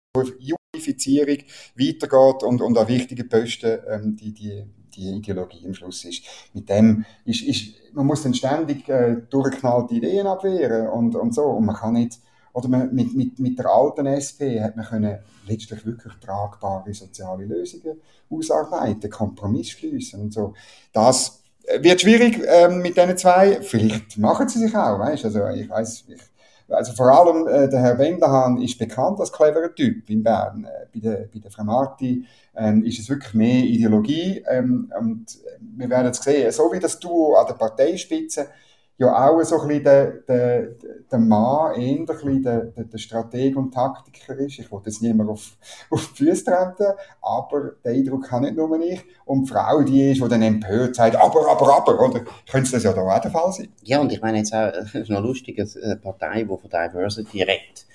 die 0.41 0.55
Unifizierung 0.75 1.37
weitergeht 1.77 2.43
und, 2.43 2.63
und 2.63 2.79
an 2.79 2.89
wichtigen 2.89 3.29
Posten 3.29 3.81
ähm, 3.87 4.17
die, 4.17 4.33
die, 4.33 4.65
die 4.95 5.11
Ideologie 5.11 5.67
im 5.67 5.75
Schluss 5.75 6.07
ist. 6.07 6.23
Mit 6.55 6.71
dem 6.71 7.05
ist, 7.27 7.43
ist 7.43 7.75
man 7.93 8.07
muss 8.07 8.23
dann 8.23 8.33
ständig 8.33 8.89
äh, 8.89 9.17
durchgeknallte 9.29 9.97
Ideen 9.97 10.27
abwehren 10.27 10.89
und, 10.89 11.15
und 11.15 11.35
so. 11.35 11.43
Und 11.43 11.67
man 11.67 11.77
kann 11.77 11.93
nicht 11.93 12.21
oder 12.55 12.69
man, 12.69 12.95
mit, 12.95 13.15
mit, 13.15 13.39
mit 13.39 13.59
der 13.59 13.67
alten 13.67 14.07
SP 14.07 14.63
hat 14.63 14.77
man 14.77 14.87
können 14.87 15.19
letztlich 15.47 15.85
wirklich 15.85 16.15
tragbare 16.15 16.95
soziale 16.95 17.45
Lösungen 17.45 18.01
ausarbeiten, 18.31 19.11
Kompromiss 19.11 19.71
schließen 19.71 20.21
und 20.21 20.33
so. 20.33 20.55
Das 20.93 21.43
wird 21.81 22.01
schwierig 22.01 22.41
ähm, 22.47 22.81
mit 22.81 22.97
diesen 22.97 23.17
zwei. 23.17 23.61
Vielleicht 23.61 24.19
machen 24.19 24.49
sie 24.49 24.61
sich 24.61 24.75
auch, 24.75 24.99
weißt? 24.99 25.25
Also 25.25 25.49
ich 25.49 25.69
weiß, 25.69 26.05
ich, 26.09 26.21
also 26.69 26.93
vor 26.93 27.07
allem 27.07 27.47
äh, 27.49 27.69
der 27.69 27.81
Herr 27.81 27.99
Wenderhahn 27.99 28.61
ist 28.63 28.79
bekannt 28.79 29.19
als 29.19 29.33
cleverer 29.33 29.75
Typ 29.75 30.09
in 30.09 30.23
Bern. 30.23 30.65
Äh, 30.65 30.87
bei, 30.95 31.01
der, 31.01 31.29
bei 31.33 31.41
der 31.41 31.51
Frau 31.51 31.65
Marti 31.65 32.25
ähm, 32.55 32.85
ist 32.85 33.01
es 33.01 33.09
wirklich 33.09 33.35
mehr 33.35 33.65
Ideologie 33.65 34.45
ähm, 34.49 34.93
und 34.99 35.27
wir 35.61 35.91
werden 35.91 36.13
es 36.13 36.19
sehen. 36.19 36.53
So 36.53 36.73
wie 36.73 36.79
das 36.79 36.99
Duo 37.01 37.35
an 37.35 37.47
der 37.47 37.55
Parteispitze 37.55 38.47
ja 38.97 39.29
auch 39.29 39.43
so 39.43 39.61
ein 39.61 39.69
bisschen 39.69 39.85
der, 39.85 40.11
der, 40.29 40.69
der 41.11 41.19
Mann 41.19 41.75
eher 41.75 41.99
ein 41.99 42.07
bisschen 42.07 42.43
der, 42.43 42.61
der, 42.67 42.85
der 42.85 42.99
Strateg 42.99 43.57
und 43.57 43.73
Taktiker 43.73 44.37
ist. 44.37 44.59
Ich 44.59 44.71
wollte 44.71 44.91
jetzt 44.91 45.03
niemand 45.03 45.31
auf, 45.31 45.57
auf 45.91 46.13
die 46.13 46.25
Füße 46.25 46.45
treten, 46.45 46.93
aber 47.21 47.73
den 47.85 47.97
Eindruck 47.97 48.31
habe 48.31 48.45
nicht 48.45 48.57
nur 48.57 48.81
ich. 48.81 49.03
Und 49.25 49.45
die 49.45 49.53
Frau, 49.53 49.83
die 49.83 50.11
ist, 50.11 50.23
die 50.23 50.29
dann 50.29 50.43
empört 50.43 50.95
sagt, 50.95 51.17
aber, 51.17 51.51
aber, 51.51 51.77
aber, 51.77 52.01
oder 52.01 52.21
könnte 52.49 52.71
das 52.71 52.85
ja 52.85 52.93
da 52.93 53.01
auch 53.01 53.21
der 53.21 53.31
Fall 53.31 53.53
sein? 53.53 53.69
Ja, 53.83 54.01
und 54.01 54.13
ich 54.13 54.21
meine 54.21 54.39
jetzt 54.39 54.55
auch, 54.55 54.73
es 54.73 54.95
ist 54.95 55.11
noch 55.11 55.23
lustig, 55.23 55.59
eine 55.59 55.97
Partei, 55.97 56.43
die 56.43 56.47
von 56.47 56.71
Diversity 56.71 57.43
redet 57.43 57.87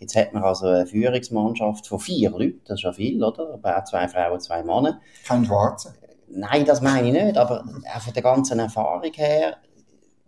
Jetzt 0.00 0.14
hat 0.14 0.32
man 0.32 0.44
also 0.44 0.66
eine 0.66 0.86
Führungsmannschaft 0.86 1.86
von 1.86 1.98
vier 1.98 2.30
Leuten, 2.30 2.60
das 2.66 2.78
ist 2.78 2.84
ja 2.84 2.92
viel, 2.92 3.22
oder? 3.22 3.54
Aber 3.54 3.78
auch 3.78 3.84
zwei 3.84 4.06
Frauen, 4.06 4.40
zwei 4.40 4.62
Männer. 4.62 5.00
Kein 5.26 5.44
Schwarzer. 5.44 5.92
Nein, 6.28 6.64
das 6.64 6.80
meine 6.80 7.08
ich 7.08 7.12
nicht, 7.12 7.36
aber 7.36 7.64
auch 7.94 8.00
von 8.00 8.12
der 8.12 8.22
ganzen 8.22 8.58
Erfahrung 8.60 9.12
her 9.14 9.56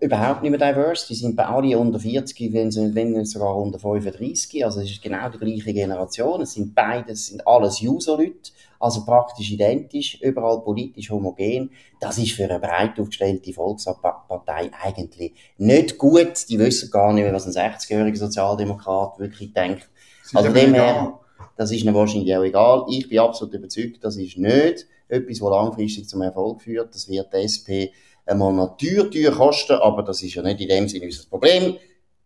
überhaupt 0.00 0.42
nicht 0.42 0.50
mehr 0.50 0.72
diverse. 0.72 1.06
Die 1.08 1.14
sind 1.14 1.36
bei 1.36 1.44
alle 1.46 1.78
unter 1.78 2.00
40, 2.00 2.52
wenn, 2.52 2.70
sie, 2.70 2.94
wenn 2.94 3.24
sogar 3.24 3.56
unter 3.56 3.78
35. 3.78 4.64
Also 4.64 4.80
es 4.80 4.90
ist 4.90 5.02
genau 5.02 5.28
die 5.28 5.38
gleiche 5.38 5.72
Generation. 5.72 6.40
Es 6.42 6.54
sind 6.54 6.74
beides, 6.74 7.26
sind 7.26 7.46
alles 7.46 7.82
User-Leute, 7.82 8.50
also 8.78 9.04
praktisch 9.04 9.50
identisch, 9.50 10.20
überall 10.22 10.60
politisch 10.62 11.10
homogen. 11.10 11.70
Das 12.00 12.18
ist 12.18 12.32
für 12.32 12.44
eine 12.44 12.58
breit 12.58 12.98
aufgestellte 12.98 13.52
Volkspartei 13.52 14.70
eigentlich 14.82 15.34
nicht 15.58 15.98
gut. 15.98 16.48
Die 16.48 16.58
wissen 16.58 16.90
gar 16.90 17.12
nicht 17.12 17.24
mehr, 17.24 17.34
was 17.34 17.46
ein 17.46 17.52
60-jähriger 17.52 18.16
Sozialdemokrat 18.16 19.18
wirklich 19.18 19.52
denkt. 19.52 19.88
Also 20.32 20.52
dem 20.52 20.74
her, 20.74 21.18
das 21.56 21.70
ist 21.70 21.82
ihnen 21.82 21.94
wahrscheinlich 21.94 22.34
auch 22.34 22.42
egal. 22.42 22.86
Ich 22.88 23.08
bin 23.08 23.18
absolut 23.18 23.54
überzeugt, 23.54 24.02
das 24.02 24.16
ist 24.16 24.38
nicht 24.38 24.86
etwas, 25.08 25.40
was 25.40 25.50
langfristig 25.50 26.08
zum 26.08 26.22
Erfolg 26.22 26.62
führt. 26.62 26.94
Das 26.94 27.08
wird 27.08 27.32
die 27.32 27.36
SP 27.44 27.92
einmal 28.30 28.52
natürlich 28.52 29.30
kosten, 29.32 29.72
aber 29.72 30.02
das 30.02 30.22
ist 30.22 30.34
ja 30.34 30.42
nicht 30.42 30.60
in 30.60 30.68
dem 30.68 30.88
Sinne 30.88 31.06
unser 31.06 31.28
Problem. 31.28 31.76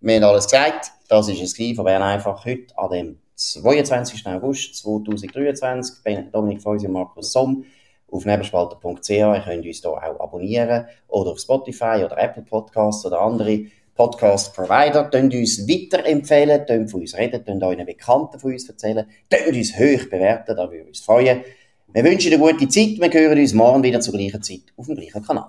Wir 0.00 0.16
haben 0.16 0.24
alles 0.24 0.44
gesagt, 0.44 0.92
das 1.08 1.28
ist 1.28 1.40
es 1.40 1.76
von 1.76 1.84
Bern 1.84 2.02
einfach 2.02 2.44
heute 2.44 2.76
an 2.76 2.90
dem 2.90 3.18
22. 3.36 4.26
August 4.26 4.76
2023. 4.76 6.30
Dominik 6.30 6.62
Feusi 6.62 6.86
und 6.86 6.92
Markus 6.92 7.32
Somm 7.32 7.64
auf 8.10 8.24
nebenspalter.ch. 8.26 9.10
Ihr 9.10 9.42
könnt 9.44 9.66
uns 9.66 9.80
hier 9.80 9.90
auch 9.90 10.20
abonnieren 10.20 10.86
oder 11.08 11.32
auf 11.32 11.40
Spotify 11.40 12.02
oder 12.04 12.18
Apple 12.18 12.42
Podcasts 12.42 13.04
oder 13.06 13.20
andere 13.20 13.64
Podcast-Provider. 13.94 15.04
Könnt 15.10 15.34
uns 15.34 15.66
weiterempfehlen, 15.66 16.66
könnt 16.66 16.90
von 16.90 17.00
uns 17.00 17.16
reden, 17.16 17.44
könnt 17.44 17.62
euren 17.62 17.86
Bekannten 17.86 18.38
von 18.38 18.52
uns 18.52 18.68
erzählen, 18.68 19.06
könnt 19.30 19.56
uns 19.56 19.74
hoch 19.74 20.10
bewerten, 20.10 20.54
da 20.54 20.70
würde 20.70 20.86
uns 20.86 21.00
freuen. 21.00 21.40
Wir 21.92 22.04
wünschen 22.04 22.32
eine 22.32 22.42
gute 22.42 22.68
Zeit, 22.68 22.98
wir 22.98 23.12
hören 23.12 23.38
uns 23.38 23.54
morgen 23.54 23.82
wieder 23.82 24.00
zur 24.00 24.14
gleichen 24.14 24.42
Zeit 24.42 24.62
auf 24.76 24.86
dem 24.86 24.96
gleichen 24.96 25.24
Kanal. 25.24 25.48